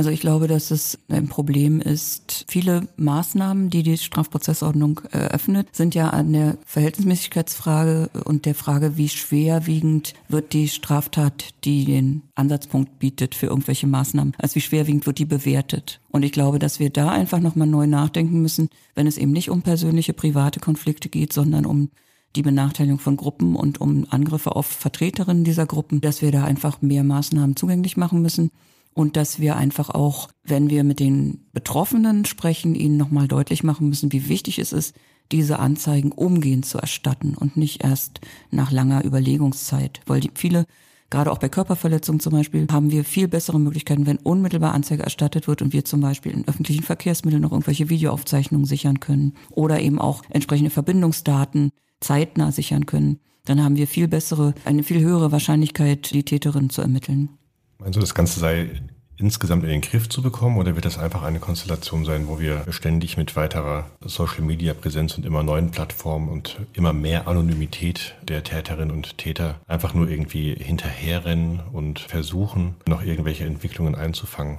Also 0.01 0.09
ich 0.09 0.21
glaube, 0.21 0.49
dass 0.49 0.71
es 0.71 0.99
ein 1.11 1.29
Problem 1.29 1.79
ist. 1.79 2.47
Viele 2.49 2.89
Maßnahmen, 2.97 3.69
die 3.69 3.83
die 3.83 3.99
Strafprozessordnung 3.99 5.03
eröffnet, 5.11 5.69
sind 5.73 5.95
ja 5.95 6.09
an 6.09 6.33
der 6.33 6.57
Verhältnismäßigkeitsfrage 6.65 8.09
und 8.25 8.47
der 8.47 8.55
Frage, 8.55 8.97
wie 8.97 9.11
schwerwiegend 9.11 10.15
wird 10.31 10.55
die 10.55 10.69
Straftat, 10.69 11.51
die 11.65 11.85
den 11.85 12.23
Ansatzpunkt 12.35 12.99
bietet 12.99 13.35
für 13.35 13.49
irgendwelche 13.49 13.87
Maßnahmen, 13.87 14.33
als 14.39 14.55
wie 14.55 14.63
schwerwiegend 14.63 15.05
wird 15.05 15.19
die 15.19 15.27
bewertet. 15.27 16.01
Und 16.09 16.23
ich 16.23 16.33
glaube, 16.33 16.59
dass 16.59 16.81
wir 16.81 16.89
da 16.89 17.11
einfach 17.11 17.41
nochmal 17.41 17.69
neu 17.69 17.87
nachdenken 17.87 18.41
müssen, 18.41 18.71
wenn 18.95 19.07
es 19.07 19.19
eben 19.19 19.33
nicht 19.33 19.51
um 19.51 19.61
persönliche, 19.61 20.15
private 20.15 20.61
Konflikte 20.61 21.11
geht, 21.11 21.35
sondern 21.35 21.67
um 21.67 21.91
die 22.37 22.43
Benachteiligung 22.43 23.01
von 23.01 23.19
Gruppen 23.19 23.55
und 23.55 23.83
um 23.83 24.07
Angriffe 24.09 24.57
auf 24.57 24.65
Vertreterinnen 24.65 25.45
dieser 25.45 25.67
Gruppen, 25.67 26.01
dass 26.01 26.23
wir 26.23 26.33
da 26.33 26.45
einfach 26.45 26.81
mehr 26.81 27.05
Maßnahmen 27.05 27.55
zugänglich 27.55 27.99
machen 27.99 28.23
müssen 28.23 28.51
und 28.95 29.17
dass 29.17 29.41
wir 29.41 29.57
einfach 29.57 29.91
auch, 29.91 30.29
wenn 30.43 30.71
wir 30.71 30.85
mit 30.85 31.01
den 31.01 31.47
Betroffenen 31.53 32.25
sprechen, 32.25 32.75
ihnen 32.75 32.97
nochmal 32.97 33.29
deutlich 33.29 33.63
machen 33.63 33.89
müssen, 33.89 34.13
wie 34.13 34.29
wichtig 34.29 34.59
es 34.59 34.73
ist, 34.73 34.95
diese 35.33 35.59
Anzeigen 35.59 36.13
umgehend 36.13 36.67
zu 36.67 36.79
erstatten 36.79 37.35
und 37.35 37.57
nicht 37.57 37.85
erst 37.85 38.21
nach 38.51 38.71
langer 38.71 39.05
Überlegungszeit. 39.05 40.01
Weil 40.07 40.21
die 40.21 40.31
viele, 40.35 40.67
gerade 41.09 41.31
auch 41.31 41.39
bei 41.39 41.49
Körperverletzungen 41.49 42.21
zum 42.21 42.33
Beispiel, 42.33 42.67
haben 42.71 42.91
wir 42.91 43.05
viel 43.05 43.29
bessere 43.29 43.61
Möglichkeiten, 43.61 44.07
wenn 44.07 44.19
unmittelbar 44.19 44.75
Anzeige 44.75 45.05
erstattet 45.05 45.47
wird 45.47 45.63
und 45.63 45.73
wir 45.73 45.85
zum 45.85 46.01
Beispiel 46.01 46.33
in 46.33 46.49
öffentlichen 46.49 46.83
Verkehrsmitteln 46.83 47.43
noch 47.43 47.53
irgendwelche 47.53 47.89
Videoaufzeichnungen 47.89 48.67
sichern 48.67 49.01
können 49.01 49.35
oder 49.51 49.81
eben 49.81 50.01
auch 50.01 50.23
entsprechende 50.31 50.71
Verbindungsdaten 50.71 51.71
zeitnah 52.01 52.51
sichern 52.51 52.87
können. 52.87 53.21
Dann 53.45 53.63
haben 53.63 53.77
wir 53.77 53.87
viel 53.87 54.09
bessere, 54.09 54.55
eine 54.65 54.83
viel 54.83 55.01
höhere 55.01 55.33
Wahrscheinlichkeit, 55.33 56.13
die 56.13 56.25
Täterin 56.25 56.71
zu 56.71 56.83
ermitteln. 56.83 57.40
Meinst 57.81 57.97
du, 57.97 58.01
das 58.01 58.15
Ganze 58.15 58.39
sei 58.39 58.71
insgesamt 59.17 59.65
in 59.65 59.71
den 59.71 59.81
Griff 59.81 60.09
zu 60.09 60.23
bekommen 60.23 60.57
oder 60.57 60.75
wird 60.75 60.85
das 60.85 60.99
einfach 60.99 61.23
eine 61.23 61.41
Konstellation 61.41 62.05
sein, 62.05 62.27
wo 62.27 62.41
wir 62.41 62.65
ständig 62.71 63.17
mit 63.17 63.37
weiterer 63.37 63.87
Social-Media-Präsenz 64.05 65.17
und 65.17 65.27
immer 65.27 65.43
neuen 65.43 65.71
Plattformen 65.71 66.29
und 66.29 66.59
immer 66.73 66.93
mehr 66.93 67.29
Anonymität 67.29 68.15
der 68.23 68.43
Täterinnen 68.43 68.91
und 68.91 69.19
Täter 69.19 69.61
einfach 69.67 69.95
nur 69.95 70.09
irgendwie 70.09 70.55
hinterherrennen 70.55 71.61
und 71.73 72.01
versuchen, 72.01 72.77
noch 72.87 73.03
irgendwelche 73.03 73.45
Entwicklungen 73.45 73.95
einzufangen? 73.95 74.59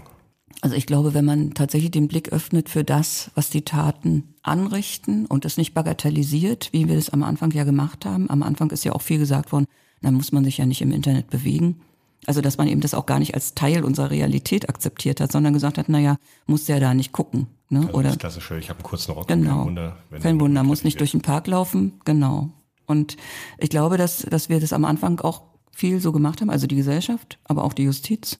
Also 0.62 0.76
ich 0.76 0.86
glaube, 0.86 1.16
wenn 1.16 1.26
man 1.26 1.54
tatsächlich 1.56 1.92
den 1.92 2.08
Blick 2.08 2.30
öffnet 2.30 2.70
für 2.70 2.84
das, 2.84 3.32
was 3.34 3.50
die 3.50 3.64
Taten 3.64 4.36
anrichten 4.44 5.26
und 5.26 5.46
es 5.46 5.58
nicht 5.58 5.74
bagatellisiert, 5.74 6.70
wie 6.72 6.88
wir 6.88 6.98
es 6.98 7.10
am 7.10 7.24
Anfang 7.24 7.52
ja 7.52 7.64
gemacht 7.64 8.06
haben. 8.06 8.30
Am 8.30 8.44
Anfang 8.44 8.70
ist 8.70 8.84
ja 8.84 8.92
auch 8.92 9.02
viel 9.02 9.18
gesagt 9.18 9.52
worden, 9.52 9.66
dann 10.02 10.14
muss 10.14 10.32
man 10.32 10.44
sich 10.44 10.58
ja 10.58 10.66
nicht 10.66 10.82
im 10.82 10.92
Internet 10.92 11.30
bewegen. 11.32 11.82
Also 12.28 12.42
dass 12.42 12.58
man 12.58 12.68
eben 12.68 12.82
das 12.82 12.94
auch 12.94 13.06
gar 13.06 13.20
nicht 13.20 13.34
als 13.34 13.56
Teil 13.56 13.84
unserer 13.84 14.12
Realität 14.12 14.70
akzeptiert 14.70 15.20
hat, 15.20 15.32
sondern 15.32 15.54
gesagt 15.54 15.78
hat, 15.78 15.90
naja, 15.90 16.18
muss 16.46 16.68
ja 16.68 16.80
da 16.80 16.94
nicht 16.94 17.12
gucken. 17.12 17.48
Ne? 17.70 17.80
Also 17.80 17.94
Oder 17.94 18.10
das 18.10 18.20
klassische, 18.20 18.58
ich 18.60 18.70
habe 18.70 18.80
einen 18.80 18.84
kurzen 18.84 19.12
Rock, 19.14 19.28
genau. 19.28 19.58
kein 19.58 19.66
Wunder. 19.66 19.98
kein 20.22 20.40
Wunder, 20.40 20.64
muss 20.64 20.84
nicht 20.84 21.00
durch 21.00 21.12
den 21.12 21.22
Park 21.22 21.48
laufen, 21.48 22.00
genau. 22.06 22.50
Und 22.86 23.18
ich 23.58 23.70
glaube, 23.70 23.98
dass, 23.98 24.20
dass 24.20 24.50
wir 24.50 24.60
das 24.60 24.74
am 24.74 24.86
Anfang 24.86 25.20
auch 25.22 25.44
viel 25.72 26.00
so 26.00 26.12
gemacht 26.12 26.42
haben, 26.42 26.50
also 26.50 26.68
die 26.68 26.76
Gesellschaft, 26.76 27.40
aber 27.46 27.64
auch 27.64 27.74
die 27.74 27.84
Justiz. 27.84 28.40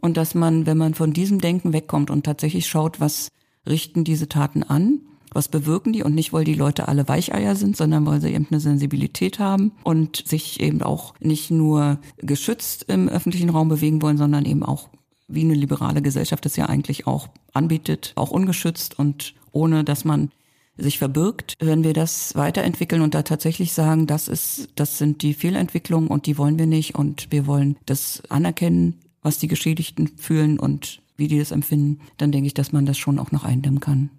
Und 0.00 0.16
dass 0.16 0.34
man, 0.34 0.66
wenn 0.66 0.78
man 0.78 0.94
von 0.94 1.12
diesem 1.12 1.40
Denken 1.40 1.72
wegkommt 1.72 2.10
und 2.10 2.24
tatsächlich 2.24 2.66
schaut, 2.66 2.98
was 2.98 3.28
richten 3.68 4.02
diese 4.02 4.28
Taten 4.28 4.64
an, 4.64 5.00
was 5.32 5.48
bewirken 5.48 5.92
die 5.92 6.02
und 6.02 6.14
nicht, 6.14 6.32
weil 6.32 6.44
die 6.44 6.54
Leute 6.54 6.88
alle 6.88 7.08
Weicheier 7.08 7.56
sind, 7.56 7.76
sondern 7.76 8.06
weil 8.06 8.20
sie 8.20 8.32
eben 8.32 8.46
eine 8.50 8.60
Sensibilität 8.60 9.38
haben 9.38 9.72
und 9.84 10.24
sich 10.26 10.60
eben 10.60 10.82
auch 10.82 11.14
nicht 11.20 11.50
nur 11.50 11.98
geschützt 12.18 12.84
im 12.88 13.08
öffentlichen 13.08 13.50
Raum 13.50 13.68
bewegen 13.68 14.02
wollen, 14.02 14.18
sondern 14.18 14.44
eben 14.44 14.62
auch 14.62 14.88
wie 15.28 15.42
eine 15.42 15.54
liberale 15.54 16.02
Gesellschaft 16.02 16.44
es 16.46 16.56
ja 16.56 16.66
eigentlich 16.66 17.06
auch 17.06 17.28
anbietet, 17.52 18.12
auch 18.16 18.30
ungeschützt 18.30 18.98
und 18.98 19.34
ohne, 19.50 19.84
dass 19.84 20.04
man 20.04 20.30
sich 20.76 20.98
verbirgt, 20.98 21.56
wenn 21.60 21.84
wir 21.84 21.92
das 21.92 22.34
weiterentwickeln 22.34 23.02
und 23.02 23.14
da 23.14 23.22
tatsächlich 23.22 23.72
sagen, 23.72 24.06
das 24.06 24.28
ist, 24.28 24.70
das 24.74 24.98
sind 24.98 25.22
die 25.22 25.34
Fehlentwicklungen 25.34 26.08
und 26.08 26.26
die 26.26 26.38
wollen 26.38 26.58
wir 26.58 26.66
nicht 26.66 26.94
und 26.94 27.30
wir 27.30 27.46
wollen 27.46 27.76
das 27.86 28.22
anerkennen, 28.30 29.00
was 29.22 29.38
die 29.38 29.48
Geschädigten 29.48 30.08
fühlen 30.16 30.58
und 30.58 31.02
wie 31.16 31.28
die 31.28 31.38
das 31.38 31.52
empfinden, 31.52 32.00
dann 32.16 32.32
denke 32.32 32.46
ich, 32.46 32.54
dass 32.54 32.72
man 32.72 32.86
das 32.86 32.98
schon 32.98 33.18
auch 33.18 33.32
noch 33.32 33.44
eindämmen 33.44 33.80
kann. 33.80 34.10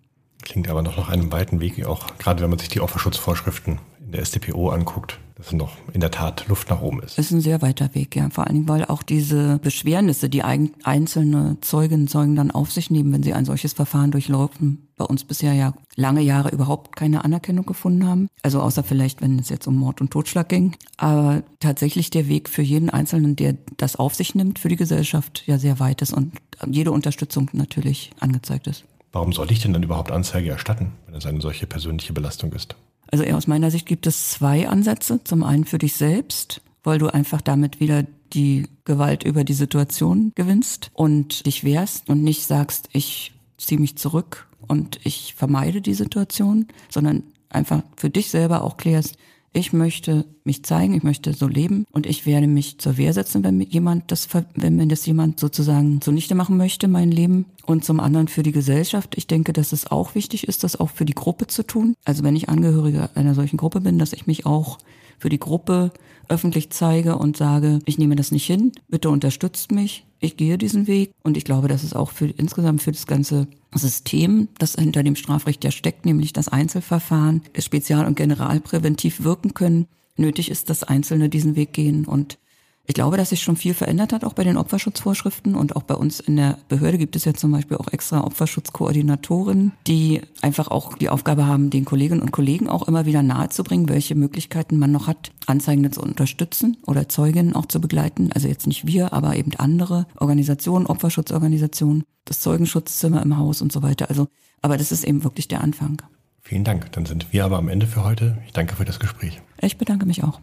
Klingt 0.44 0.70
aber 0.70 0.82
noch 0.82 0.98
nach 0.98 1.10
einem 1.10 1.32
weiten 1.32 1.60
Weg, 1.60 1.86
auch 1.86 2.18
gerade 2.18 2.42
wenn 2.44 2.50
man 2.50 2.60
sich 2.60 2.70
die 2.70 2.82
Opferschutzvorschriften 2.82 3.80
in 4.06 4.12
der 4.12 4.26
StPO 4.26 4.70
anguckt, 4.70 5.20
dass 5.36 5.52
noch 5.52 5.78
in 5.94 6.02
der 6.02 6.12
Tat 6.12 6.48
Luft 6.48 6.70
nach 6.70 6.82
oben 6.82 7.02
ist. 7.02 7.18
Es 7.18 7.26
ist 7.26 7.32
ein 7.32 7.42
sehr 7.42 7.62
weiter 7.62 7.96
Weg, 7.96 8.16
ja. 8.16 8.30
Vor 8.30 8.46
allen 8.46 8.56
Dingen, 8.56 8.70
weil 8.70 8.86
auch 8.86 9.04
diese 9.04 9.58
Beschwernisse, 9.60 10.30
die 10.30 10.44
einzelne 10.44 11.58
Zeuginnen 11.62 12.04
und 12.04 12.10
Zeugen 12.10 12.36
dann 12.36 12.52
auf 12.52 12.72
sich 12.72 12.92
nehmen, 12.92 13.12
wenn 13.14 13.24
sie 13.24 13.34
ein 13.34 13.46
solches 13.46 13.74
Verfahren 13.74 14.12
durchlaufen, 14.12 14.88
bei 14.96 15.06
uns 15.06 15.24
bisher 15.24 15.54
ja 15.54 15.74
lange 15.96 16.22
Jahre 16.22 16.50
überhaupt 16.50 16.96
keine 16.96 17.26
Anerkennung 17.26 17.66
gefunden 17.66 18.06
haben. 18.08 18.28
Also 18.44 18.62
außer 18.62 18.84
vielleicht, 18.84 19.22
wenn 19.22 19.40
es 19.40 19.50
jetzt 19.50 19.68
um 19.68 19.76
Mord 19.76 20.02
und 20.02 20.12
Totschlag 20.12 20.50
ging. 20.50 20.76
Aber 20.98 21.42
tatsächlich 21.60 22.10
der 22.10 22.28
Weg 22.28 22.48
für 22.50 22.62
jeden 22.62 22.90
Einzelnen, 22.90 23.36
der 23.36 23.56
das 23.78 23.96
auf 23.96 24.14
sich 24.14 24.36
nimmt, 24.36 24.60
für 24.60 24.70
die 24.70 24.76
Gesellschaft 24.76 25.44
ja 25.48 25.58
sehr 25.58 25.80
weit 25.80 26.02
ist 26.02 26.14
und 26.14 26.34
jede 26.68 26.92
Unterstützung 26.92 27.50
natürlich 27.54 28.12
angezeigt 28.20 28.68
ist. 28.68 28.84
Warum 29.14 29.32
soll 29.32 29.52
ich 29.52 29.60
denn 29.60 29.74
dann 29.74 29.84
überhaupt 29.84 30.12
Anzeige 30.12 30.50
erstatten, 30.50 30.92
wenn 31.06 31.16
es 31.16 31.26
eine 31.26 31.40
solche 31.40 31.68
persönliche 31.68 32.14
Belastung 32.14 32.52
ist? 32.52 32.76
Also 33.12 33.24
aus 33.26 33.46
meiner 33.46 33.70
Sicht 33.70 33.86
gibt 33.86 34.08
es 34.08 34.32
zwei 34.32 34.68
Ansätze. 34.68 35.24
Zum 35.24 35.44
einen 35.44 35.66
für 35.66 35.78
dich 35.78 35.94
selbst, 35.94 36.62
weil 36.84 36.98
du 36.98 37.08
einfach 37.08 37.40
damit 37.40 37.80
wieder 37.80 38.06
die 38.34 38.68
Gewalt 38.86 39.24
über 39.24 39.44
die 39.44 39.54
Situation 39.54 40.32
gewinnst 40.34 40.90
und 40.94 41.46
dich 41.46 41.64
wehrst 41.64 42.10
und 42.10 42.24
nicht 42.24 42.44
sagst, 42.46 42.90
ich 42.92 43.34
ziehe 43.58 43.80
mich 43.80 43.98
zurück 43.98 44.48
und 44.68 45.00
ich 45.04 45.36
vermeide 45.36 45.82
die 45.82 45.94
Situation, 45.94 46.68
sondern 46.90 47.22
einfach 47.50 47.84
für 47.96 48.10
dich 48.10 48.32
selber 48.32 48.64
auch 48.64 48.78
klärst, 48.78 49.18
ich 49.56 49.72
möchte 49.72 50.26
mich 50.44 50.66
zeigen, 50.66 50.96
ich 50.96 51.04
möchte 51.04 51.34
so 51.34 51.48
leben 51.48 51.86
und 51.92 52.08
ich 52.08 52.26
werde 52.26 52.48
mich 52.48 52.80
zur 52.80 52.98
Wehr 52.98 53.14
setzen, 53.14 53.44
wenn 53.44 53.58
mir 53.58 53.68
jemand 53.68 54.12
das, 54.12 54.28
wenn 54.56 54.76
mir 54.76 54.88
das 54.88 55.06
jemand 55.06 55.40
sozusagen 55.40 56.02
zunichte 56.02 56.34
machen 56.34 56.58
möchte, 56.58 56.88
mein 56.88 57.12
Leben. 57.12 57.46
Und 57.66 57.86
zum 57.86 58.00
anderen 58.00 58.28
für 58.28 58.44
die 58.44 58.52
Gesellschaft. 58.52 59.16
Ich 59.16 59.28
denke, 59.28 59.54
dass 59.54 59.72
es 59.72 59.90
auch 59.90 60.16
wichtig 60.16 60.48
ist, 60.48 60.64
das 60.64 60.80
auch 60.80 60.90
für 60.90 61.06
die 61.06 61.16
Gruppe 61.16 61.48
zu 61.48 61.64
tun. 61.64 61.96
Also 62.04 62.24
wenn 62.24 62.36
ich 62.36 62.50
Angehöriger 62.50 63.10
einer 63.16 63.36
solchen 63.36 63.58
Gruppe 63.58 63.80
bin, 63.80 63.98
dass 64.00 64.14
ich 64.14 64.28
mich 64.28 64.46
auch 64.46 64.80
für 65.18 65.30
die 65.30 65.40
Gruppe 65.40 65.92
öffentlich 66.28 66.70
zeige 66.70 67.18
und 67.18 67.38
sage, 67.38 67.80
ich 67.86 67.98
nehme 67.98 68.16
das 68.16 68.32
nicht 68.32 68.46
hin, 68.46 68.72
bitte 68.90 69.10
unterstützt 69.10 69.72
mich, 69.72 70.06
ich 70.20 70.38
gehe 70.38 70.58
diesen 70.58 70.88
Weg 70.88 71.12
und 71.24 71.38
ich 71.38 71.46
glaube, 71.46 71.68
dass 71.68 71.84
es 71.84 71.94
auch 71.94 72.12
für 72.12 72.28
insgesamt 72.28 72.82
für 72.82 72.92
das 72.92 73.08
ganze 73.08 73.48
System, 73.74 74.48
das 74.58 74.76
hinter 74.76 75.04
dem 75.04 75.16
Strafrecht 75.16 75.64
ja 75.64 75.72
steckt, 75.72 76.06
nämlich 76.06 76.34
das 76.34 76.48
Einzelverfahren, 76.48 77.42
spezial- 77.60 78.06
und 78.06 78.16
generalpräventiv 78.16 79.24
wirken 79.24 79.54
können, 79.54 79.88
nötig 80.16 80.50
ist, 80.50 80.70
dass 80.70 80.84
Einzelne 80.84 81.30
diesen 81.30 81.56
Weg 81.56 81.74
gehen 81.74 82.06
und 82.06 82.38
ich 82.86 82.96
glaube, 82.96 83.16
dass 83.16 83.30
sich 83.30 83.42
schon 83.42 83.56
viel 83.56 83.74
verändert 83.74 84.12
hat, 84.12 84.26
auch 84.26 84.34
bei 84.34 84.44
den 84.44 84.58
Opferschutzvorschriften 84.58 85.56
und 85.56 85.78
auch 85.78 85.84
bei 85.84 85.96
uns 85.96 86.20
in 86.20 86.36
der 86.36 86.58
Behörde 86.68 86.98
gibt 86.98 87.16
es 87.16 87.24
ja 87.24 87.34
zum 87.34 87.52
Beispiel 87.52 87.78
auch 87.78 87.88
extra 87.88 88.26
Opferschutzkoordinatoren, 88.26 89.72
die 89.88 90.22
einfach 90.42 90.68
auch 90.68 90.98
die 90.98 91.10
Aufgabe 91.10 91.46
haben, 91.46 91.70
den 91.70 91.86
Kolleginnen 91.86 92.22
und 92.22 92.32
Kollegen 92.32 92.68
auch 92.68 92.86
immer 92.88 93.06
wieder 93.06 93.24
nahezubringen, 93.24 93.88
welche 93.88 94.16
Möglichkeiten 94.16 94.78
man 94.80 94.92
noch 94.92 95.08
hat, 95.08 95.32
Anzeigende 95.46 95.92
zu 95.92 96.02
unterstützen 96.02 96.76
oder 96.86 97.08
Zeuginnen 97.08 97.56
auch 97.56 97.68
zu 97.68 97.80
begleiten. 97.80 98.32
Also 98.34 98.50
jetzt 98.50 98.68
nicht 98.68 98.86
wir, 98.86 99.14
aber 99.14 99.38
eben 99.38 99.52
andere 99.58 100.06
Organisationen, 100.18 100.86
Opferschutzorganisationen, 100.86 102.04
das 102.26 102.42
Zeugenschutzzimmer 102.42 103.22
im 103.22 103.38
Haus 103.38 103.62
und 103.62 103.72
so 103.72 103.82
weiter. 103.82 104.10
Also, 104.10 104.28
aber 104.62 104.76
das 104.76 104.92
ist 104.92 105.06
eben 105.06 105.24
wirklich 105.24 105.48
der 105.48 105.62
Anfang. 105.62 106.02
Vielen 106.42 106.66
Dank. 106.66 106.92
Dann 106.92 107.06
sind 107.06 107.32
wir 107.32 107.46
aber 107.46 107.58
am 107.58 107.70
Ende 107.70 107.88
für 107.88 108.04
heute. 108.04 108.38
Ich 108.46 108.52
danke 108.52 108.76
für 108.76 108.84
das 108.84 109.00
Gespräch. 109.00 109.42
Ich 109.62 109.78
bedanke 109.78 110.06
mich 110.06 110.26
auch. 110.26 110.42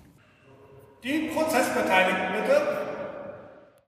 Die 1.03 1.31
Prozessbeteiligten 1.35 2.33
bitte. 2.33 2.80